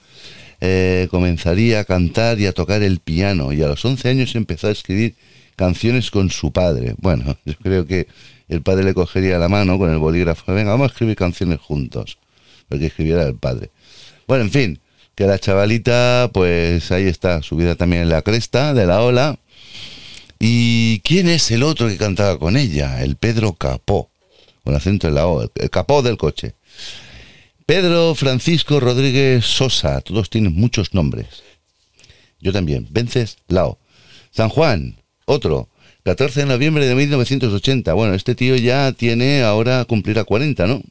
eh, 0.61 1.07
comenzaría 1.09 1.79
a 1.79 1.85
cantar 1.85 2.39
y 2.39 2.45
a 2.45 2.53
tocar 2.53 2.83
el 2.83 2.99
piano 2.99 3.51
y 3.51 3.63
a 3.63 3.67
los 3.67 3.83
11 3.83 4.09
años 4.09 4.35
empezó 4.35 4.67
a 4.67 4.71
escribir 4.71 5.15
canciones 5.55 6.11
con 6.11 6.29
su 6.29 6.51
padre. 6.51 6.95
Bueno, 6.99 7.35
yo 7.45 7.53
creo 7.61 7.85
que 7.85 8.07
el 8.47 8.61
padre 8.61 8.83
le 8.83 8.93
cogería 8.93 9.39
la 9.39 9.49
mano 9.49 9.77
con 9.77 9.89
el 9.91 9.97
bolígrafo, 9.97 10.53
venga, 10.53 10.71
vamos 10.71 10.89
a 10.89 10.91
escribir 10.91 11.15
canciones 11.15 11.59
juntos, 11.59 12.17
porque 12.69 12.85
escribiera 12.87 13.23
el 13.23 13.35
padre. 13.35 13.71
Bueno, 14.27 14.43
en 14.43 14.51
fin, 14.51 14.79
que 15.15 15.25
la 15.25 15.39
chavalita, 15.39 16.29
pues 16.33 16.91
ahí 16.91 17.07
está, 17.07 17.41
subida 17.41 17.75
también 17.75 18.03
en 18.03 18.09
la 18.09 18.21
cresta 18.21 18.73
de 18.73 18.85
la 18.85 19.01
ola. 19.01 19.39
¿Y 20.39 20.99
quién 21.01 21.29
es 21.29 21.51
el 21.51 21.63
otro 21.63 21.87
que 21.87 21.97
cantaba 21.97 22.39
con 22.39 22.57
ella? 22.57 23.03
El 23.03 23.15
Pedro 23.15 23.53
Capó, 23.53 24.09
con 24.63 24.75
acento 24.75 25.07
en 25.07 25.15
la 25.15 25.27
O, 25.27 25.43
el 25.43 25.69
capó 25.69 26.01
del 26.01 26.17
coche. 26.17 26.55
Pedro 27.71 28.15
Francisco 28.15 28.81
Rodríguez 28.81 29.45
Sosa, 29.45 30.01
todos 30.01 30.29
tienen 30.29 30.53
muchos 30.53 30.93
nombres. 30.93 31.41
Yo 32.41 32.51
también, 32.51 32.85
Vences 32.91 33.37
Lao. 33.47 33.79
San 34.29 34.49
Juan, 34.49 34.97
otro, 35.23 35.69
14 36.03 36.41
de 36.41 36.47
noviembre 36.47 36.85
de 36.85 36.95
1980. 36.95 37.93
Bueno, 37.93 38.13
este 38.13 38.35
tío 38.35 38.57
ya 38.57 38.91
tiene, 38.91 39.43
ahora 39.43 39.85
cumplirá 39.85 40.25
40, 40.25 40.67
¿no? 40.67 40.83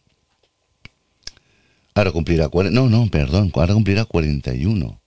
Ahora 1.92 2.12
cumplirá 2.12 2.48
40, 2.48 2.80
no, 2.80 2.88
no, 2.88 3.10
perdón, 3.10 3.52
ahora 3.54 3.74
cumplirá 3.74 4.06
41. 4.06 5.02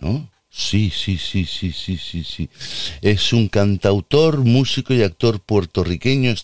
¿No? 0.00 0.30
Sí, 0.50 0.90
sí, 0.92 1.16
sí, 1.16 1.44
sí, 1.44 1.70
sí, 1.70 1.96
sí, 1.96 2.24
sí. 2.24 2.50
Es 3.02 3.32
un 3.32 3.46
cantautor, 3.46 4.38
músico 4.38 4.94
y 4.94 5.04
actor 5.04 5.38
puertorriqueño 5.38 6.34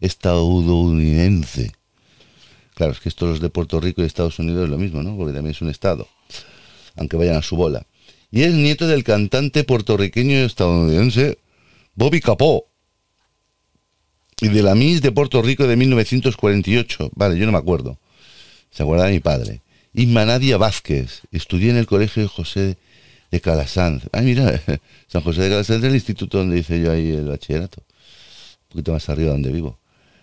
estadounidense. 0.00 1.70
Claro, 2.80 2.94
es 2.94 3.00
que 3.00 3.10
estos 3.10 3.28
los 3.28 3.40
de 3.40 3.50
Puerto 3.50 3.78
Rico 3.78 4.00
y 4.00 4.06
Estados 4.06 4.38
Unidos 4.38 4.64
es 4.64 4.70
lo 4.70 4.78
mismo, 4.78 5.02
¿no? 5.02 5.14
Porque 5.14 5.34
también 5.34 5.54
es 5.54 5.60
un 5.60 5.68
estado, 5.68 6.08
aunque 6.96 7.18
vayan 7.18 7.36
a 7.36 7.42
su 7.42 7.54
bola. 7.54 7.84
Y 8.30 8.40
es 8.40 8.54
nieto 8.54 8.88
del 8.88 9.04
cantante 9.04 9.64
puertorriqueño 9.64 10.30
y 10.30 10.44
estadounidense 10.44 11.36
Bobby 11.94 12.22
Capó. 12.22 12.68
Y 14.40 14.48
de 14.48 14.62
la 14.62 14.74
Miss 14.74 15.02
de 15.02 15.12
Puerto 15.12 15.42
Rico 15.42 15.66
de 15.66 15.76
1948. 15.76 17.10
Vale, 17.14 17.36
yo 17.36 17.44
no 17.44 17.52
me 17.52 17.58
acuerdo. 17.58 17.98
Se 18.70 18.82
acuerda 18.82 19.08
mi 19.08 19.20
padre. 19.20 19.60
Isma 19.92 20.24
Nadia 20.24 20.56
Vázquez. 20.56 21.20
Estudié 21.32 21.68
en 21.68 21.76
el 21.76 21.86
colegio 21.86 22.26
José 22.30 22.78
de 23.30 23.40
Calasanz. 23.42 24.04
Ay, 24.10 24.24
mira, 24.24 24.58
San 25.06 25.20
José 25.20 25.42
de 25.42 25.50
Calasanz 25.50 25.80
es 25.80 25.84
el 25.84 25.94
instituto 25.96 26.38
donde 26.38 26.60
hice 26.60 26.80
yo 26.80 26.92
ahí 26.92 27.10
el 27.10 27.28
bachillerato. 27.28 27.82
Un 27.82 28.68
poquito 28.70 28.92
más 28.92 29.06
arriba 29.10 29.32
donde 29.32 29.52
vivo. 29.52 29.78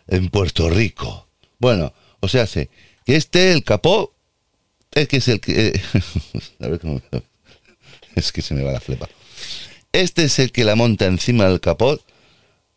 En 0.08 0.30
Puerto 0.30 0.72
Rico. 0.72 1.28
Bueno, 1.60 1.94
o 2.20 2.28
sea, 2.28 2.48
sé 2.48 2.70
que 3.08 3.16
este, 3.16 3.54
el 3.54 3.64
capó, 3.64 4.14
es 4.92 5.08
que 5.08 5.18
es 5.18 5.28
el 5.30 5.40
que... 5.40 5.68
eh, 5.68 5.82
a 6.60 6.68
ver 6.68 6.80
cómo... 6.80 7.02
Es 8.16 8.32
que 8.32 8.42
se 8.42 8.56
me 8.56 8.64
va 8.64 8.72
la 8.72 8.80
flepa. 8.80 9.08
Este 9.92 10.24
es 10.24 10.40
el 10.40 10.52
que 10.52 10.64
la 10.64 10.76
monta 10.76 11.06
encima 11.06 11.46
del 11.46 11.60
capó 11.60 12.00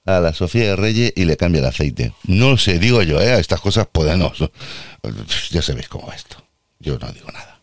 a 0.05 0.20
la 0.20 0.34
Sofía 0.34 0.64
de 0.64 0.76
Reyes 0.76 1.14
y 1.16 1.24
le 1.24 1.38
cambia 1.38 1.61
el 1.61 1.66
aceite. 1.66 2.12
No 2.24 2.59
sé, 2.59 2.78
digo 2.78 3.03
yo, 3.03 3.18
¿eh? 3.22 3.41
Estas 3.41 3.62
cosas 3.62 3.86
podemos... 3.91 4.38
Ya 5.51 5.62
sabéis 5.62 5.88
cómo 5.88 6.07
va 6.07 6.14
esto. 6.14 6.45
Yo 6.78 6.99
no 6.99 7.11
digo 7.11 7.28
nada. 7.32 7.62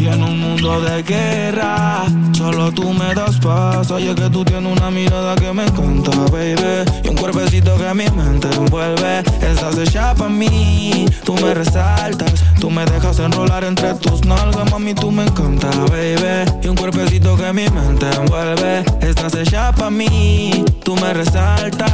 Y 0.00 0.06
en 0.06 0.22
un 0.22 0.38
mundo 0.38 0.80
de 0.80 1.02
guerra, 1.02 2.04
solo 2.32 2.70
tú 2.70 2.92
me 2.92 3.14
das 3.14 3.36
paz. 3.38 3.90
Oye, 3.90 4.14
que 4.14 4.30
tú 4.30 4.44
tienes 4.44 4.78
una 4.78 4.90
mirada 4.90 5.34
que 5.34 5.52
me 5.52 5.64
encanta, 5.64 6.10
baby. 6.30 6.84
Y 7.02 7.08
un 7.08 7.16
cuerpecito 7.16 7.76
que 7.76 7.94
mi 7.94 8.08
mente 8.10 8.48
envuelve. 8.56 9.24
Estás 9.40 9.76
hecha 9.78 10.14
pa' 10.14 10.28
mí, 10.28 11.06
tú 11.24 11.34
me 11.34 11.52
resaltas. 11.52 12.32
Tú 12.60 12.70
me 12.70 12.84
dejas 12.84 13.18
enrolar 13.18 13.64
entre 13.64 13.94
tus 13.94 14.24
nalgas, 14.24 14.70
mami, 14.70 14.94
tú 14.94 15.10
me 15.10 15.24
encanta, 15.24 15.68
baby. 15.90 16.48
Y 16.62 16.68
un 16.68 16.76
cuerpecito 16.76 17.36
que 17.36 17.52
mi 17.52 17.68
mente 17.68 18.06
envuelve. 18.14 18.84
Estás 19.00 19.34
hecha 19.34 19.72
pa' 19.72 19.90
mí, 19.90 20.64
tú 20.84 20.94
me 20.96 21.12
resaltas. 21.12 21.88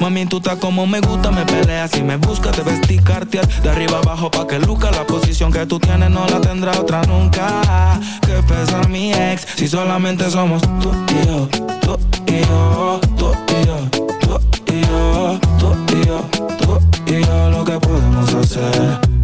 Mami, 0.00 0.26
tú 0.26 0.36
estás 0.36 0.58
como 0.58 0.86
me 0.86 1.00
gusta, 1.00 1.30
me 1.30 1.46
peleas 1.46 1.96
y 1.96 2.02
me 2.02 2.16
buscas, 2.18 2.52
te 2.54 2.62
vestí 2.62 2.98
cartier 2.98 3.46
de 3.62 3.70
arriba 3.70 3.98
abajo 3.98 4.30
pa' 4.30 4.46
que 4.46 4.58
luca 4.58 4.90
la 4.90 5.06
posición 5.06 5.50
que 5.50 5.64
tú 5.64 5.78
tienes 5.78 6.03
no 6.08 6.26
la 6.26 6.40
tendrá 6.40 6.72
otra 6.72 7.02
nunca. 7.02 8.00
Que 8.20 8.42
pesa 8.42 8.82
mi 8.88 9.12
ex 9.12 9.46
si 9.56 9.68
solamente 9.68 10.30
somos 10.30 10.62
tú 10.80 10.90
y 11.08 11.26
yo, 11.26 11.48
tú 11.80 11.98
y 12.26 12.40
yo, 12.40 13.00
tú 13.16 13.32
y 13.48 13.66
yo, 13.66 13.78
tú 14.20 14.40
y 14.72 14.80
yo, 14.80 15.40
tú 15.58 15.96
y 15.96 16.06
yo, 16.06 16.20
tú 16.58 16.80
y 17.06 17.24
yo, 17.24 17.50
lo 17.50 17.64
que 17.64 17.78
podemos 17.78 18.34
hacer. 18.34 19.23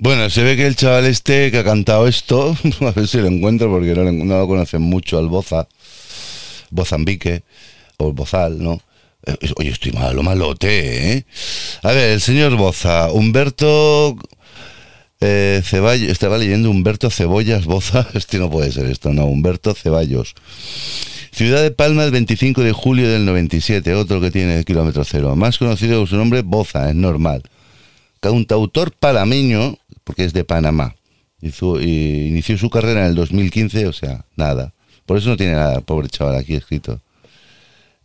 Bueno, 0.00 0.30
se 0.30 0.44
ve 0.44 0.56
que 0.56 0.64
el 0.64 0.76
chaval 0.76 1.06
este 1.06 1.50
que 1.50 1.58
ha 1.58 1.64
cantado 1.64 2.06
esto, 2.06 2.56
a 2.82 2.90
ver 2.92 3.08
si 3.08 3.18
lo 3.18 3.26
encuentro 3.26 3.68
porque 3.68 3.94
no, 3.96 4.12
no 4.12 4.38
lo 4.38 4.46
conocen 4.46 4.80
mucho 4.80 5.18
al 5.18 5.26
Boza, 5.26 5.66
Bozambique, 6.70 7.42
o 7.96 8.12
Bozal, 8.12 8.62
¿no? 8.62 8.80
Eh, 9.26 9.34
Oye, 9.56 9.70
estoy 9.70 9.90
malo, 9.90 10.22
malote, 10.22 11.14
¿eh? 11.14 11.26
A 11.82 11.90
ver, 11.90 12.12
el 12.12 12.20
señor 12.20 12.54
Boza, 12.54 13.10
Humberto 13.10 14.16
eh, 15.20 15.62
Ceballos, 15.64 16.10
estaba 16.10 16.38
leyendo 16.38 16.70
Humberto 16.70 17.10
Cebollas 17.10 17.64
Boza, 17.64 18.06
este 18.14 18.38
no 18.38 18.48
puede 18.48 18.70
ser 18.70 18.86
esto, 18.86 19.12
no, 19.12 19.24
Humberto 19.24 19.74
Ceballos. 19.74 20.36
Ciudad 21.32 21.60
de 21.60 21.72
Palma 21.72 22.04
el 22.04 22.12
25 22.12 22.62
de 22.62 22.70
julio 22.70 23.10
del 23.10 23.24
97, 23.24 23.94
otro 23.94 24.20
que 24.20 24.30
tiene 24.30 24.58
el 24.58 24.64
kilómetro 24.64 25.02
cero, 25.02 25.34
más 25.34 25.58
conocido 25.58 25.98
por 25.98 26.08
su 26.08 26.16
nombre 26.16 26.42
Boza, 26.42 26.88
es 26.88 26.94
normal. 26.94 27.42
Cantautor 28.20 28.92
panameño, 28.92 29.78
porque 30.04 30.24
es 30.24 30.32
de 30.32 30.44
Panamá. 30.44 30.96
Inició 31.40 32.58
su 32.58 32.70
carrera 32.70 33.02
en 33.02 33.06
el 33.08 33.14
2015, 33.14 33.86
o 33.86 33.92
sea, 33.92 34.24
nada. 34.36 34.72
Por 35.06 35.18
eso 35.18 35.28
no 35.30 35.36
tiene 35.36 35.54
nada, 35.54 35.80
pobre 35.80 36.08
chaval, 36.08 36.36
aquí 36.36 36.54
escrito. 36.54 37.00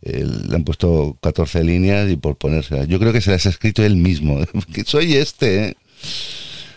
Le 0.02 0.54
han 0.54 0.64
puesto 0.64 1.16
14 1.22 1.64
líneas 1.64 2.10
y 2.10 2.16
por 2.16 2.36
ponerse. 2.36 2.86
Yo 2.86 2.98
creo 2.98 3.12
que 3.12 3.20
se 3.20 3.30
las 3.30 3.46
ha 3.46 3.48
escrito 3.48 3.82
él 3.82 3.96
mismo. 3.96 4.38
que 4.72 4.84
soy 4.84 5.14
este, 5.14 5.68
¿eh? 5.68 5.76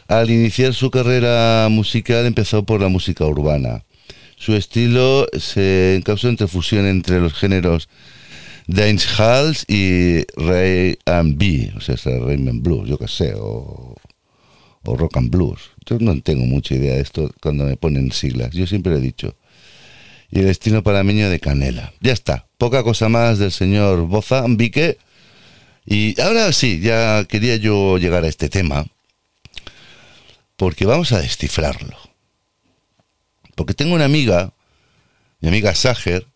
Al 0.08 0.30
iniciar 0.30 0.74
su 0.74 0.90
carrera 0.90 1.68
musical 1.70 2.26
empezó 2.26 2.64
por 2.64 2.82
la 2.82 2.88
música 2.88 3.26
urbana. 3.26 3.84
Su 4.38 4.56
estilo 4.56 5.28
se 5.38 5.96
encausó 5.96 6.30
entre 6.30 6.48
fusión 6.48 6.86
entre 6.86 7.20
los 7.20 7.34
géneros 7.34 7.90
dancehall 8.68 9.56
y 9.68 10.26
Ray 10.36 11.00
and 11.06 11.38
B, 11.38 11.74
o 11.76 11.82
sea, 11.82 11.96
Rhythm 11.96 12.50
and 12.50 12.62
Blues, 12.62 12.88
yo 12.88 12.98
qué 12.98 13.08
sé, 13.08 13.34
o, 13.36 13.96
o 14.84 14.96
Rock 14.96 15.18
and 15.18 15.32
Blues. 15.32 15.72
Yo 15.86 15.98
no 16.00 16.20
tengo 16.22 16.46
mucha 16.46 16.76
idea 16.76 16.96
de 16.96 17.02
esto 17.02 17.34
cuando 17.42 17.64
me 17.64 17.78
ponen 17.78 18.12
siglas, 18.12 18.52
yo 18.52 18.68
siempre 18.68 18.92
lo 18.92 19.00
he 19.00 19.02
dicho. 19.02 19.36
Y 20.30 20.40
el 20.40 20.50
estilo 20.50 20.84
panameño 20.84 21.30
de 21.30 21.40
Canela. 21.40 21.94
Ya 22.02 22.12
está, 22.12 22.48
poca 22.58 22.84
cosa 22.84 23.08
más 23.08 23.40
del 23.40 23.52
señor 23.52 24.02
Boza 24.08 24.40
Ambique. 24.40 24.98
Y 25.86 26.20
ahora 26.20 26.52
sí, 26.52 26.82
ya 26.82 27.24
quería 27.24 27.56
yo 27.56 27.98
llegar 27.98 28.26
a 28.26 28.28
este 28.28 28.50
tema, 28.50 28.86
porque 30.58 30.86
vamos 30.86 31.14
a 31.14 31.22
descifrarlo. 31.22 31.96
Porque 33.56 33.74
tengo 33.74 33.96
una 33.96 34.04
amiga, 34.04 34.52
mi 35.40 35.48
amiga 35.48 35.74
Sager, 35.74 36.28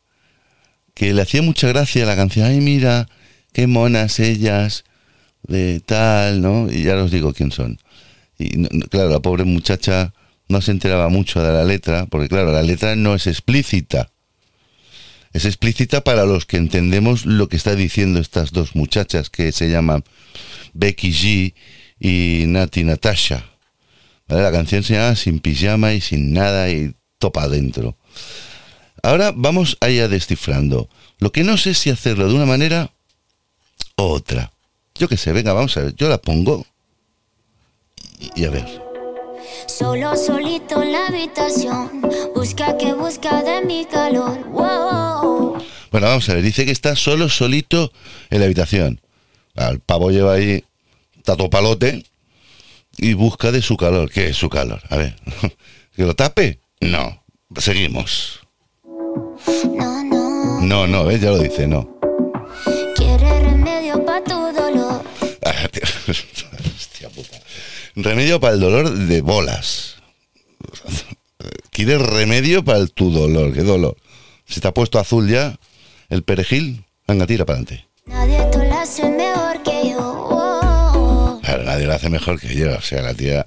que 0.94 1.14
le 1.14 1.22
hacía 1.22 1.42
mucha 1.42 1.68
gracia 1.68 2.06
la 2.06 2.16
canción. 2.16 2.46
Ay, 2.46 2.62
mira, 2.62 3.08
qué 3.54 3.68
monas 3.68 4.20
ellas, 4.20 4.84
de 5.44 5.80
tal, 5.80 6.42
¿no? 6.42 6.72
Y 6.72 6.84
ya 6.84 6.96
os 6.96 7.12
digo 7.12 7.34
quién 7.34 7.52
son. 7.52 7.80
Y 8.38 8.68
claro, 8.88 9.10
la 9.10 9.20
pobre 9.20 9.44
muchacha 9.44 10.14
no 10.48 10.62
se 10.62 10.72
enteraba 10.72 11.10
mucho 11.10 11.42
de 11.42 11.52
la 11.52 11.64
letra, 11.64 12.06
porque 12.08 12.28
claro, 12.28 12.52
la 12.52 12.64
letra 12.64 12.96
no 12.96 13.16
es 13.16 13.28
explícita. 13.28 14.12
Es 15.34 15.46
explícita 15.46 16.04
para 16.04 16.26
los 16.26 16.46
que 16.46 16.58
entendemos 16.58 17.26
lo 17.26 17.48
que 17.48 17.56
está 17.56 17.76
diciendo 17.76 18.20
estas 18.20 18.52
dos 18.52 18.76
muchachas 18.76 19.30
que 19.30 19.52
se 19.54 19.70
llaman 19.70 20.04
Becky 20.74 21.12
G 21.14 21.54
y 22.00 22.46
Nati 22.48 22.84
Natasha. 22.84 23.46
¿Vale? 24.28 24.44
La 24.44 24.52
canción 24.52 24.84
se 24.84 24.96
llama 24.96 25.16
Sin 25.16 25.39
pijama 25.39 25.94
y 25.94 26.02
sin 26.02 26.34
nada 26.34 26.70
y 26.70 26.96
topa 27.18 27.44
adentro. 27.44 27.98
Ahora 29.04 29.34
vamos 29.36 29.78
a 29.82 29.89
ir 29.89 30.08
descifrando. 30.10 30.89
Lo 31.20 31.32
que 31.32 31.43
no 31.43 31.58
sé 31.58 31.74
si 31.74 31.89
hacerlo 31.89 32.28
de 32.28 32.36
una 32.36 32.45
manera 32.45 32.91
u 33.97 34.04
otra. 34.04 34.52
Yo 34.95 35.08
qué 35.08 35.18
sé, 35.18 35.32
venga, 35.34 35.54
vamos 35.54 35.76
a 35.78 35.82
ver. 35.82 35.95
Yo 35.95 36.10
la 36.10 36.20
pongo 36.20 36.66
y, 38.20 38.41
y 38.41 38.45
a 38.45 38.49
ver. 38.49 38.82
Solo 39.68 40.16
solito 40.16 40.82
en 40.82 40.91
la 40.91 41.08
habitación, 41.08 42.02
busca 42.36 42.78
que 42.78 42.93
busca 42.93 43.41
de 43.43 43.66
mi 43.66 43.86
calor. 43.86 44.43
Wow. 44.49 45.64
Bueno, 45.91 46.08
vamos 46.08 46.30
a 46.30 46.34
ver. 46.34 46.43
Dice 46.43 46.66
que 46.66 46.72
está 46.72 46.95
solo, 46.95 47.30
solito 47.30 47.91
en 48.30 48.39
la 48.39 48.45
habitación. 48.45 49.02
El 49.56 49.80
pavo 49.80 50.12
lleva 50.12 50.34
ahí 50.34 50.64
tato 51.24 51.49
palote, 51.49 52.04
y 52.97 53.14
busca 53.14 53.52
de 53.52 53.62
su 53.62 53.78
calor. 53.78 54.10
¿Qué 54.10 54.28
es 54.28 54.38
su 54.38 54.49
calor? 54.49 54.82
A 54.89 54.97
ver, 54.97 55.16
¿que 55.95 56.04
lo 56.04 56.16
tape? 56.16 56.60
No. 56.80 57.24
Seguimos. 57.58 58.41
No, 59.48 60.04
no. 60.04 60.62
No, 60.62 60.88
no, 60.88 61.06
¿ves? 61.06 61.22
Ya 61.22 61.32
lo 61.32 61.39
dice, 61.39 61.68
no. 61.68 61.98
Quiere 62.96 63.39
remedio 63.42 64.04
para 64.06 64.24
tu 64.24 64.34
dolor. 64.34 65.04
Ah, 65.44 65.68
tío. 65.72 65.82
Hostia 66.76 67.10
puta. 67.10 67.39
Remedio 67.96 68.39
para 68.39 68.54
el 68.54 68.60
dolor 68.60 68.92
de 68.92 69.22
bolas. 69.22 69.96
¿Quieres 71.72 72.02
remedio 72.02 72.64
para 72.64 72.86
tu 72.86 73.12
dolor? 73.12 73.54
¿Qué 73.54 73.64
dolor? 73.64 73.98
Si 74.46 74.62
te 74.62 74.68
ha 74.68 74.74
puesto 74.74 75.00
azul 75.00 75.28
ya 75.30 75.58
el 76.10 76.24
perejil, 76.24 76.86
venga, 77.08 77.26
tira 77.26 77.46
para 77.46 77.60
adelante. 77.60 77.88
Nadie 78.06 78.44
te 78.52 78.58
lo 78.68 78.76
hace 78.76 79.10
mejor 79.10 79.64
que 79.64 79.89
yo. 79.89 79.98
Oh, 80.00 80.92
oh. 80.94 81.42
Claro, 81.44 81.64
nadie 81.64 81.88
lo 81.88 81.94
hace 81.94 82.10
mejor 82.10 82.39
que 82.39 82.54
yo. 82.54 82.76
O 82.78 82.82
sea, 82.82 83.02
la 83.02 83.14
tía 83.14 83.46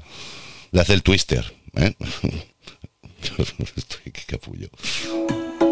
le 0.73 0.81
hace 0.81 0.95
el 0.95 1.03
twister. 1.03 1.55
¿eh? 1.75 1.95
Estoy 3.77 4.13
que 4.13 4.23
capullo. 4.27 4.69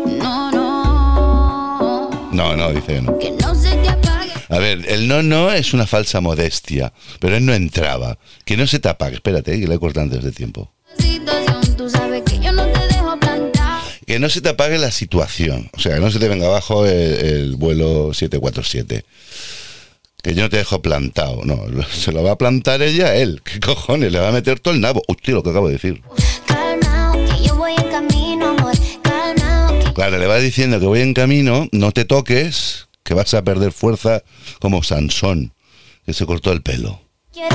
No, 0.06 0.50
no. 0.50 2.10
No, 2.32 2.56
no, 2.56 2.72
dice 2.72 2.94
que 2.94 3.02
no. 3.02 3.18
Que 3.18 3.30
no 3.30 3.54
se 3.54 3.76
te 3.76 3.88
apague. 3.88 4.30
A 4.48 4.58
ver, 4.58 4.84
el 4.88 5.08
no, 5.08 5.22
no 5.22 5.52
es 5.52 5.72
una 5.74 5.86
falsa 5.86 6.20
modestia, 6.20 6.92
pero 7.20 7.36
él 7.36 7.44
no 7.44 7.54
entraba. 7.54 8.18
Que 8.44 8.56
no 8.56 8.66
se 8.66 8.78
te 8.78 8.88
apague, 8.88 9.16
espérate, 9.16 9.60
que 9.60 9.66
le 9.66 9.74
he 9.74 9.78
cortado 9.78 10.04
antes 10.04 10.22
de 10.22 10.32
tiempo. 10.32 10.72
tú 11.76 11.88
sabes 11.88 12.22
que 12.22 12.38
yo 12.38 12.52
no 12.52 12.64
te 12.66 12.86
dejo 12.86 13.18
plantar. 13.18 13.82
Que 14.06 14.18
no 14.18 14.28
se 14.28 14.40
te 14.40 14.50
apague 14.50 14.78
la 14.78 14.90
situación. 14.90 15.70
O 15.74 15.80
sea, 15.80 15.94
que 15.94 16.00
no 16.00 16.10
se 16.10 16.18
te 16.18 16.28
venga 16.28 16.46
abajo 16.46 16.86
el, 16.86 16.92
el 16.92 17.56
vuelo 17.56 18.12
747. 18.12 19.04
Que 20.22 20.34
yo 20.34 20.42
no 20.42 20.50
te 20.50 20.58
dejo 20.58 20.80
plantado. 20.80 21.42
No, 21.44 21.64
se 21.90 22.12
lo 22.12 22.22
va 22.22 22.32
a 22.32 22.38
plantar 22.38 22.80
ella 22.82 23.14
él. 23.14 23.42
¿Qué 23.44 23.60
cojones? 23.60 24.12
Le 24.12 24.20
va 24.20 24.28
a 24.28 24.32
meter 24.32 24.60
todo 24.60 24.72
el 24.72 24.80
nabo. 24.80 25.02
Hostia, 25.08 25.34
lo 25.34 25.42
que 25.42 25.50
acabo 25.50 25.66
de 25.66 25.74
decir. 25.74 26.02
Claro, 30.02 30.18
le 30.18 30.26
va 30.26 30.40
diciendo 30.40 30.80
que 30.80 30.86
voy 30.86 31.00
en 31.00 31.14
camino, 31.14 31.68
no 31.70 31.92
te 31.92 32.04
toques, 32.04 32.88
que 33.04 33.14
vas 33.14 33.34
a 33.34 33.44
perder 33.44 33.70
fuerza 33.70 34.24
como 34.58 34.82
Sansón, 34.82 35.54
que 36.04 36.12
se 36.12 36.26
cortó 36.26 36.50
el 36.50 36.60
pelo. 36.60 37.00
quiero. 37.30 37.54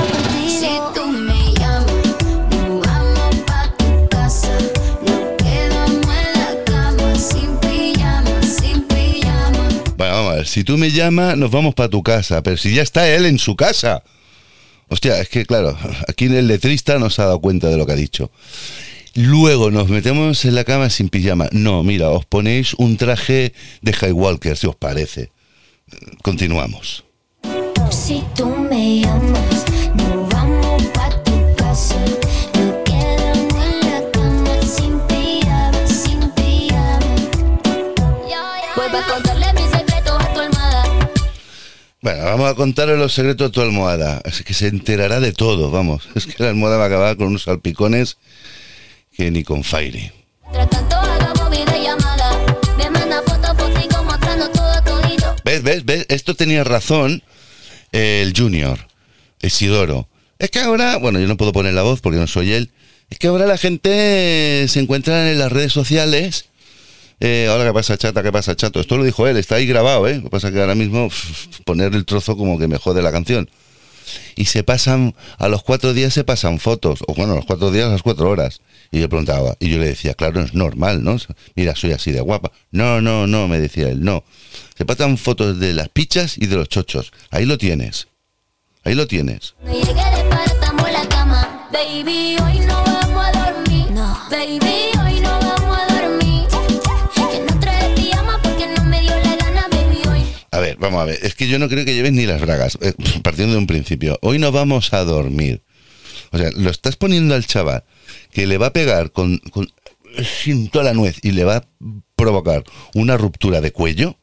Bueno, 9.98 10.14
vamos 10.14 10.32
a 10.32 10.36
ver, 10.36 10.46
si 10.46 10.64
tú 10.64 10.78
me 10.78 10.90
llamas, 10.90 11.36
nos 11.36 11.50
vamos 11.50 11.74
para 11.74 11.90
tu 11.90 12.02
casa, 12.02 12.42
pero 12.42 12.56
si 12.56 12.74
ya 12.74 12.80
está 12.80 13.06
él 13.10 13.26
en 13.26 13.38
su 13.38 13.56
casa. 13.56 14.02
Hostia, 14.88 15.20
es 15.20 15.28
que 15.28 15.44
claro, 15.44 15.76
aquí 16.08 16.24
el 16.24 16.48
letrista 16.48 16.98
no 16.98 17.10
se 17.10 17.20
ha 17.20 17.26
dado 17.26 17.40
cuenta 17.40 17.68
de 17.68 17.76
lo 17.76 17.84
que 17.84 17.92
ha 17.92 17.96
dicho. 17.96 18.30
Luego 19.20 19.72
nos 19.72 19.88
metemos 19.88 20.44
en 20.44 20.54
la 20.54 20.62
cama 20.62 20.90
sin 20.90 21.08
pijama. 21.08 21.48
No, 21.50 21.82
mira, 21.82 22.08
os 22.10 22.24
ponéis 22.24 22.74
un 22.74 22.96
traje 22.96 23.52
de 23.82 23.90
Highwalker, 23.90 24.56
si 24.56 24.68
os 24.68 24.76
parece. 24.76 25.32
Continuamos. 26.22 27.04
Si 27.90 28.22
tú 28.36 28.46
me 28.46 29.02
vamos 29.02 30.84
pa' 30.94 31.10
tu 31.24 31.56
casa. 31.56 31.96
Nos 32.54 32.76
quedamos 32.84 33.64
en 33.64 33.80
la 33.90 34.10
cama 34.12 34.62
sin 34.62 35.00
pijama, 35.08 35.86
sin 35.88 36.30
pijama. 36.36 37.00
Vuelve 38.76 38.98
a 38.98 39.02
contarle 39.02 39.52
mis 39.52 39.68
secretos 39.68 40.22
a 40.22 40.32
tu 40.32 40.40
almohada. 40.42 41.10
Bueno, 42.02 42.24
vamos 42.24 42.50
a 42.52 42.54
contarle 42.54 42.96
los 42.96 43.12
secretos 43.12 43.48
de 43.48 43.52
tu 43.52 43.62
almohada. 43.62 44.22
Es 44.24 44.44
que 44.44 44.54
se 44.54 44.68
enterará 44.68 45.18
de 45.18 45.32
todo, 45.32 45.72
vamos. 45.72 46.08
Es 46.14 46.24
que 46.24 46.40
la 46.40 46.50
almohada 46.50 46.76
va 46.76 46.84
a 46.84 46.86
acabar 46.86 47.16
con 47.16 47.26
unos 47.26 47.42
salpicones 47.42 48.16
que 49.18 49.32
ni 49.32 49.42
con 49.42 49.64
Fairy. 49.64 50.12
¿Ves, 55.44 55.62
ves, 55.64 55.84
ves? 55.84 56.06
Esto 56.08 56.36
tenía 56.36 56.62
razón 56.62 57.24
el 57.90 58.32
Junior, 58.36 58.78
Isidoro. 59.42 60.06
Es 60.38 60.50
que 60.50 60.60
ahora, 60.60 60.98
bueno, 60.98 61.18
yo 61.18 61.26
no 61.26 61.36
puedo 61.36 61.52
poner 61.52 61.74
la 61.74 61.82
voz 61.82 62.00
porque 62.00 62.18
no 62.18 62.28
soy 62.28 62.52
él. 62.52 62.70
Es 63.10 63.18
que 63.18 63.26
ahora 63.26 63.46
la 63.46 63.58
gente 63.58 64.66
se 64.68 64.78
encuentra 64.78 65.32
en 65.32 65.38
las 65.40 65.50
redes 65.50 65.72
sociales. 65.72 66.44
Eh, 67.18 67.48
ahora, 67.50 67.64
¿qué 67.64 67.72
pasa, 67.72 67.98
chata? 67.98 68.22
¿Qué 68.22 68.30
pasa, 68.30 68.54
chato? 68.54 68.78
Esto 68.78 68.96
lo 68.98 69.02
dijo 69.02 69.26
él, 69.26 69.36
está 69.36 69.56
ahí 69.56 69.66
grabado, 69.66 70.06
¿eh? 70.06 70.16
Lo 70.16 70.24
que 70.24 70.30
pasa 70.30 70.48
es 70.48 70.54
que 70.54 70.60
ahora 70.60 70.76
mismo 70.76 71.08
poner 71.64 71.92
el 71.92 72.04
trozo 72.04 72.36
como 72.36 72.56
que 72.56 72.68
me 72.68 72.78
jode 72.78 73.02
la 73.02 73.10
canción. 73.10 73.50
Y 74.36 74.46
se 74.46 74.62
pasan, 74.62 75.14
a 75.38 75.48
los 75.48 75.62
cuatro 75.62 75.92
días 75.92 76.14
se 76.14 76.24
pasan 76.24 76.58
fotos, 76.58 77.00
o 77.06 77.14
bueno, 77.14 77.32
a 77.32 77.36
los 77.36 77.44
cuatro 77.44 77.70
días, 77.70 77.86
a 77.86 77.92
las 77.92 78.02
cuatro 78.02 78.28
horas. 78.30 78.60
Y 78.90 79.00
yo 79.00 79.08
preguntaba, 79.08 79.56
y 79.60 79.70
yo 79.70 79.78
le 79.78 79.86
decía, 79.86 80.14
claro, 80.14 80.40
es 80.40 80.54
normal, 80.54 81.04
¿no? 81.04 81.16
Mira, 81.54 81.76
soy 81.76 81.92
así 81.92 82.12
de 82.12 82.20
guapa. 82.20 82.52
No, 82.70 83.00
no, 83.00 83.26
no, 83.26 83.48
me 83.48 83.58
decía 83.58 83.88
él, 83.88 84.02
no. 84.02 84.24
Se 84.76 84.84
pasan 84.84 85.18
fotos 85.18 85.58
de 85.58 85.74
las 85.74 85.88
pichas 85.88 86.38
y 86.38 86.46
de 86.46 86.56
los 86.56 86.68
chochos. 86.68 87.12
Ahí 87.30 87.44
lo 87.44 87.58
tienes. 87.58 88.08
Ahí 88.84 88.94
lo 88.94 89.06
tienes. 89.06 89.54
No 89.64 89.72
llegué 89.72 89.92
de 89.92 90.24
par, 90.30 90.46
estamos 90.46 90.86
en 90.86 90.92
la 90.94 91.08
cama. 91.08 91.68
Baby, 91.72 92.36
hoy 92.42 92.60
no 92.60 92.82
vamos 92.84 93.26
a 93.26 93.52
dormir. 93.52 93.90
No. 93.90 94.18
Baby, 94.30 94.87
A 100.58 100.60
ver, 100.60 100.76
vamos 100.76 101.00
a 101.00 101.04
ver. 101.04 101.20
Es 101.22 101.36
que 101.36 101.46
yo 101.46 101.60
no 101.60 101.68
creo 101.68 101.84
que 101.84 101.94
lleves 101.94 102.12
ni 102.12 102.26
las 102.26 102.40
bragas. 102.40 102.78
eh, 102.80 102.92
partiendo 103.22 103.52
de 103.52 103.60
un 103.60 103.68
principio. 103.68 104.18
Hoy 104.22 104.40
no 104.40 104.50
vamos 104.50 104.92
a 104.92 105.04
dormir. 105.04 105.62
O 106.32 106.38
sea, 106.38 106.50
lo 106.56 106.68
estás 106.68 106.96
poniendo 106.96 107.36
al 107.36 107.46
chaval 107.46 107.84
que 108.32 108.44
le 108.48 108.58
va 108.58 108.66
a 108.66 108.72
pegar 108.72 109.12
con, 109.12 109.38
con 109.52 109.70
sin 110.42 110.68
toda 110.68 110.86
la 110.86 110.94
nuez 110.94 111.20
y 111.22 111.30
le 111.30 111.44
va 111.44 111.58
a 111.58 111.64
provocar 112.16 112.64
una 112.94 113.16
ruptura 113.16 113.60
de 113.60 113.70
cuello. 113.70 114.16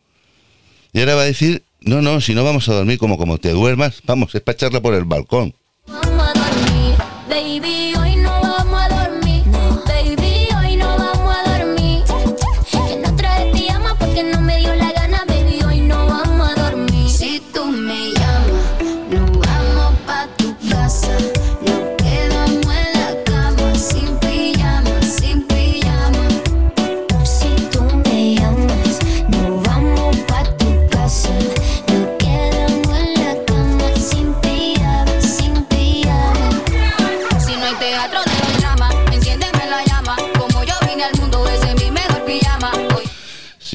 Y 0.91 0.99
ahora 0.99 1.15
va 1.15 1.21
a 1.21 1.25
decir, 1.25 1.63
no, 1.79 2.01
no, 2.01 2.19
si 2.19 2.35
no 2.35 2.43
vamos 2.43 2.67
a 2.67 2.73
dormir 2.73 2.97
como 2.97 3.17
como 3.17 3.37
te 3.37 3.51
duermas, 3.51 4.01
vamos, 4.03 4.35
es 4.35 4.41
para 4.41 4.55
echarla 4.55 4.81
por 4.81 4.93
el 4.93 5.05
balcón. 5.05 5.55
Vamos 5.87 6.27
a. 6.35 6.35
Baby, 7.29 7.84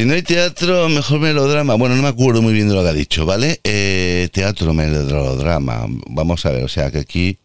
Si 0.01 0.07
no 0.07 0.15
hay 0.15 0.23
teatro, 0.23 0.89
mejor 0.89 1.21
melodrama. 1.21 1.75
Bueno, 1.75 1.95
no 1.95 2.01
me 2.01 2.09
acuerdo 2.09 2.41
muy 2.41 2.55
bien 2.55 2.71
de 2.71 2.75
lo 2.75 2.83
que 2.83 2.89
ha 2.89 2.95
dicho, 2.95 3.27
¿vale? 3.27 3.61
Eh, 3.63 4.31
teatro, 4.33 4.73
melodrama. 4.73 5.85
Vamos 6.07 6.47
a 6.47 6.53
ver, 6.53 6.65
o 6.65 6.69
sea 6.69 6.91
que 6.91 7.01
aquí 7.01 7.37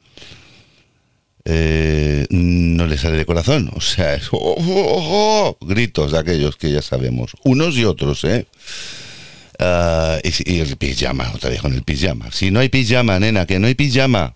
eh, 1.44 2.26
no 2.30 2.88
le 2.88 2.98
sale 2.98 3.18
de 3.18 3.26
corazón. 3.26 3.70
O 3.76 3.82
sea, 3.82 4.14
es 4.14 4.30
oh, 4.32 4.38
oh, 4.58 5.58
oh, 5.60 5.66
gritos 5.68 6.14
de 6.14 6.20
aquellos 6.20 6.56
que 6.56 6.72
ya 6.72 6.82
sabemos. 6.82 7.36
Unos 7.44 7.76
y 7.76 7.84
otros, 7.84 8.24
¿eh? 8.24 8.48
Ah, 9.60 10.18
y, 10.24 10.60
el 10.62 10.78
pijama, 10.78 11.34
otra 11.36 11.50
vez 11.50 11.62
con 11.62 11.74
el 11.74 11.84
pijama. 11.84 12.32
Si 12.32 12.52
no 12.52 12.62
hay 12.62 12.70
pijama, 12.70 13.20
nena, 13.20 13.46
que 13.46 13.60
no 13.60 13.68
hay 13.68 13.76
pijama. 13.76 14.34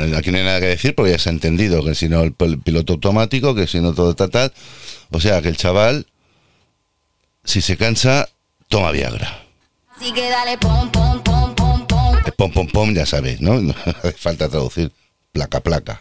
Bueno, 0.00 0.16
aquí 0.16 0.30
no 0.30 0.38
hay 0.38 0.44
nada 0.44 0.60
que 0.60 0.66
decir 0.66 0.94
porque 0.94 1.12
ya 1.12 1.18
se 1.18 1.28
ha 1.28 1.32
entendido 1.32 1.84
que 1.84 1.94
si 1.94 2.08
no 2.08 2.22
el, 2.22 2.34
el 2.38 2.58
piloto 2.58 2.94
automático, 2.94 3.54
que 3.54 3.66
si 3.66 3.80
no 3.80 3.92
todo 3.92 4.14
tal, 4.14 4.30
tal. 4.30 4.50
O 5.10 5.20
sea 5.20 5.42
que 5.42 5.48
el 5.48 5.58
chaval, 5.58 6.06
si 7.44 7.60
se 7.60 7.76
cansa, 7.76 8.26
toma 8.68 8.92
Viagra. 8.92 9.44
Así 9.94 10.10
que 10.12 10.30
dale 10.30 10.56
pom, 10.56 10.90
pom, 10.90 11.22
pom, 11.22 11.54
pom, 11.54 11.86
pom. 11.86 12.16
El 12.24 12.32
pom 12.32 12.50
pom 12.50 12.66
pom, 12.68 12.94
ya 12.94 13.04
sabéis, 13.04 13.42
¿no? 13.42 13.60
No 13.60 13.74
hace 13.84 14.12
falta 14.12 14.48
traducir 14.48 14.90
placa 15.32 15.60
placa. 15.60 16.00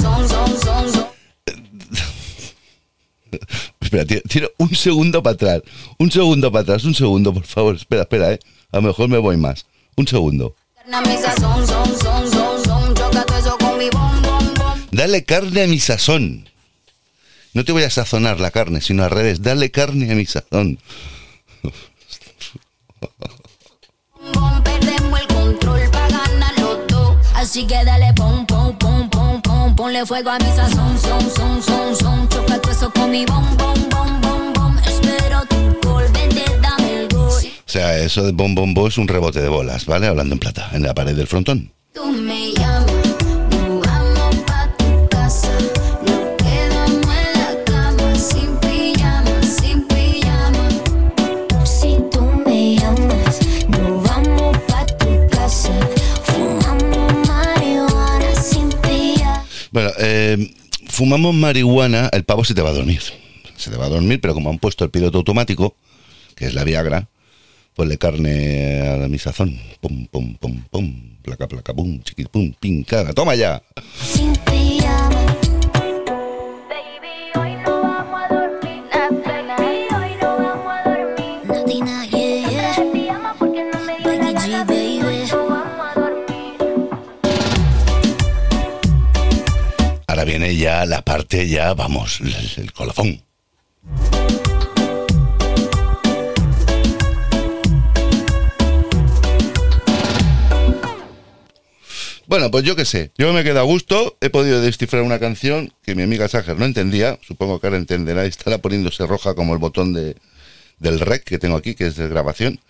Son, 0.00 0.26
son, 0.26 0.58
son. 0.92 1.06
Espera, 3.78 4.06
tiro 4.06 4.50
un 4.56 4.74
segundo 4.74 5.22
para 5.22 5.34
atrás. 5.34 5.62
Un 5.98 6.10
segundo 6.10 6.50
para 6.50 6.62
atrás, 6.62 6.84
un 6.84 6.94
segundo, 6.94 7.34
por 7.34 7.44
favor. 7.44 7.76
Espera, 7.76 8.02
espera, 8.02 8.32
¿eh? 8.32 8.40
A 8.72 8.76
lo 8.76 8.84
mejor 8.84 9.10
me 9.10 9.18
voy 9.18 9.36
más. 9.36 9.66
Un 9.96 10.08
segundo. 10.08 10.54
Dale 14.96 15.24
carne 15.24 15.64
a 15.64 15.66
mi 15.66 15.78
sazón. 15.78 16.48
No 17.52 17.66
te 17.66 17.72
voy 17.72 17.82
a 17.82 17.90
sazonar 17.90 18.40
la 18.40 18.50
carne, 18.50 18.80
sino 18.80 19.04
al 19.04 19.10
revés. 19.10 19.42
Dale 19.42 19.70
carne 19.70 20.10
a 20.10 20.14
mi 20.14 20.24
sazón. 20.24 20.78
Pum, 24.32 24.62
perdemos 24.64 25.20
el 25.20 25.26
control 25.26 25.90
para 25.90 26.08
ganarlo 26.08 26.78
todo. 26.88 27.20
Así 27.34 27.66
que 27.66 27.84
dale 27.84 28.14
pum, 28.14 28.46
pum, 28.46 28.78
pum, 28.78 29.10
pum, 29.10 29.42
pum. 29.42 29.76
Ponle 29.76 30.06
fuego 30.06 30.30
a 30.30 30.38
mi 30.38 30.46
sazón, 30.46 30.98
son, 30.98 31.30
son, 31.30 31.62
son, 31.62 31.94
son. 31.94 32.28
Choca 32.30 32.58
todo 32.58 32.72
eso 32.72 32.90
con 32.90 33.10
mi 33.10 33.26
bom, 33.26 33.44
bom, 33.58 33.74
bom, 33.90 34.20
bom, 34.22 34.52
bom. 34.54 34.78
Espero 34.78 35.42
tu 35.46 35.88
gol, 35.90 36.04
vente, 36.10 36.42
dame 36.62 37.00
el 37.02 37.08
gol. 37.08 37.44
O 37.44 37.70
sea, 37.70 37.98
eso 37.98 38.22
de 38.22 38.32
bom 38.32 38.54
bom 38.54 38.72
bom 38.72 38.88
es 38.88 38.96
un 38.96 39.08
rebote 39.08 39.42
de 39.42 39.50
bolas, 39.50 39.84
¿vale? 39.84 40.06
Hablando 40.06 40.34
en 40.34 40.38
plata, 40.38 40.70
en 40.72 40.84
la 40.84 40.94
pared 40.94 41.14
del 41.14 41.26
frontón. 41.26 41.70
Tú 41.92 42.06
me 42.06 42.52
llamas, 42.52 42.85
fumamos 60.96 61.34
marihuana, 61.34 62.08
el 62.10 62.24
pavo 62.24 62.42
se 62.42 62.54
te 62.54 62.62
va 62.62 62.70
a 62.70 62.72
dormir. 62.72 63.02
Se 63.56 63.70
te 63.70 63.76
va 63.76 63.84
a 63.84 63.90
dormir, 63.90 64.18
pero 64.18 64.32
como 64.32 64.48
han 64.48 64.58
puesto 64.58 64.82
el 64.82 64.90
piloto 64.90 65.18
automático, 65.18 65.76
que 66.34 66.46
es 66.46 66.54
la 66.54 66.64
Viagra, 66.64 67.08
ponle 67.74 67.98
carne 67.98 69.04
a 69.04 69.06
mi 69.06 69.18
sazón. 69.18 69.60
Pum, 69.82 70.06
pum, 70.06 70.36
pum, 70.36 70.62
pum. 70.70 71.18
Placa, 71.20 71.48
placa, 71.48 71.74
pum, 71.74 72.00
chiqui, 72.02 72.24
pum, 72.24 72.50
pincada. 72.58 73.12
¡Toma 73.12 73.34
ya! 73.34 73.62
Ya 90.56 90.86
la 90.86 91.02
parte, 91.02 91.46
ya, 91.46 91.74
vamos, 91.74 92.18
el, 92.22 92.64
el 92.64 92.72
colofón. 92.72 93.22
Bueno, 102.26 102.50
pues 102.50 102.64
yo 102.64 102.74
qué 102.74 102.86
sé, 102.86 103.10
yo 103.18 103.34
me 103.34 103.44
quedo 103.44 103.60
a 103.60 103.64
gusto, 103.64 104.16
he 104.22 104.30
podido 104.30 104.62
descifrar 104.62 105.02
una 105.02 105.18
canción 105.18 105.74
que 105.82 105.94
mi 105.94 106.02
amiga 106.02 106.26
Sager 106.26 106.58
no 106.58 106.64
entendía, 106.64 107.18
supongo 107.20 107.60
que 107.60 107.66
ahora 107.66 107.76
entenderá, 107.76 108.24
estará 108.24 108.56
poniéndose 108.56 109.06
roja 109.06 109.34
como 109.34 109.52
el 109.52 109.58
botón 109.58 109.92
de, 109.92 110.16
del 110.78 111.00
rec 111.00 111.22
que 111.22 111.38
tengo 111.38 111.56
aquí, 111.56 111.74
que 111.74 111.86
es 111.86 111.96
de 111.96 112.08
grabación. 112.08 112.60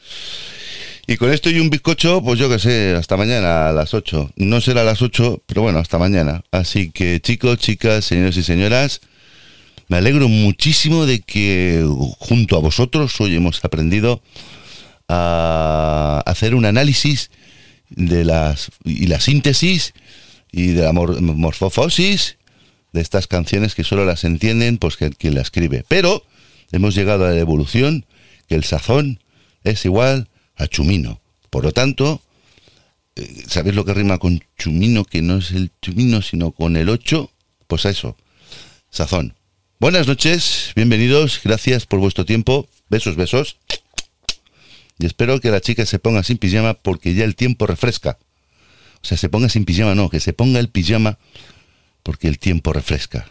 Y 1.09 1.17
con 1.19 1.33
esto 1.33 1.51
y 1.51 1.61
un 1.61 1.71
bizcocho, 1.71 2.21
pues 2.23 2.39
yo 2.39 2.49
qué 2.49 2.59
sé, 2.59 2.95
hasta 2.99 3.17
mañana 3.17 3.69
a 3.69 3.73
las 3.73 3.95
8. 3.95 4.33
No 4.37 4.61
será 4.61 4.81
a 4.81 4.85
las 4.85 5.03
8, 5.03 5.43
pero 5.47 5.63
bueno, 5.63 5.79
hasta 5.79 5.99
mañana. 5.99 6.43
Así 6.51 6.91
que 6.91 7.21
chicos, 7.21 7.59
chicas, 7.59 8.05
señores 8.05 8.37
y 8.37 8.43
señoras, 8.43 9.01
me 9.89 9.99
alegro 9.99 10.29
muchísimo 10.29 11.07
de 11.07 11.21
que 11.21 11.85
junto 12.19 12.57
a 12.57 12.61
vosotros 12.61 13.21
hoy 13.21 13.37
hemos 13.37 13.65
aprendido 13.65 14.21
a 15.09 16.25
hacer 16.27 16.57
un 16.57 16.65
análisis 16.65 17.31
de 17.91 18.25
las 18.25 18.71
y 18.85 19.07
la 19.07 19.21
síntesis 19.21 19.95
y 20.51 20.69
de 20.69 20.83
la 20.83 20.93
mor- 20.93 21.21
morfofosis 21.21 22.37
de 22.93 23.01
estas 23.01 23.29
canciones 23.29 23.77
que 23.77 23.85
solo 23.85 24.05
las 24.05 24.25
entienden 24.25 24.79
pues 24.79 24.97
que 24.97 25.11
quien 25.11 25.37
la 25.37 25.43
escribe. 25.43 25.85
Pero 25.87 26.25
hemos 26.73 26.97
llegado 26.97 27.27
a 27.27 27.31
la 27.31 27.39
evolución 27.39 28.07
que 28.49 28.57
el 28.57 28.65
sazón 28.65 29.21
es 29.63 29.85
igual 29.85 30.29
a 30.57 30.67
chumino. 30.67 31.21
Por 31.51 31.65
lo 31.65 31.73
tanto, 31.73 32.23
eh, 33.15 33.45
¿sabéis 33.47 33.75
lo 33.75 33.85
que 33.85 33.95
rima 33.95 34.19
con 34.19 34.43
chumino? 34.59 35.05
Que 35.05 35.23
no 35.23 35.39
es 35.39 35.53
el 35.53 35.71
chumino, 35.81 36.23
sino 36.23 36.53
con 36.53 36.77
el 36.77 36.89
8. 36.89 37.31
Pues 37.67 37.87
a 37.87 37.91
eso, 37.91 38.17
sazón. 38.91 39.35
Buenas 39.79 40.07
noches, 40.07 40.73
bienvenidos, 40.75 41.41
gracias 41.45 41.87
por 41.87 42.01
vuestro 42.01 42.25
tiempo. 42.25 42.69
Besos, 42.89 43.17
besos. 43.17 43.59
Y 44.99 45.05
espero 45.05 45.41
que 45.41 45.51
la 45.51 45.61
chica 45.61 45.85
se 45.85 45.99
ponga 45.99 46.23
sin 46.23 46.39
pijama 46.39 46.75
porque 46.75 47.15
ya 47.15 47.25
el 47.25 47.37
tiempo 47.37 47.67
refresca. 47.67 48.19
O 49.03 49.07
sea, 49.07 49.19
se 49.19 49.29
ponga 49.29 49.49
sin 49.49 49.67
pijama, 49.67 49.95
no, 49.95 50.09
que 50.09 50.21
se 50.21 50.33
ponga 50.33 50.59
el 50.61 50.69
pijama 50.69 51.19
porque 52.03 52.29
el 52.29 52.39
tiempo 52.39 52.73
refresca. 52.73 53.29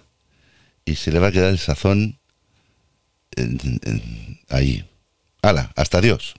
Y 0.86 0.96
se 0.96 1.12
le 1.12 1.20
va 1.20 1.28
a 1.28 1.32
quedar 1.32 1.50
el 1.50 1.58
sazón 1.58 2.20
ahí. 4.50 4.86
Hala, 5.42 5.72
hasta 5.76 6.02
Dios. 6.02 6.36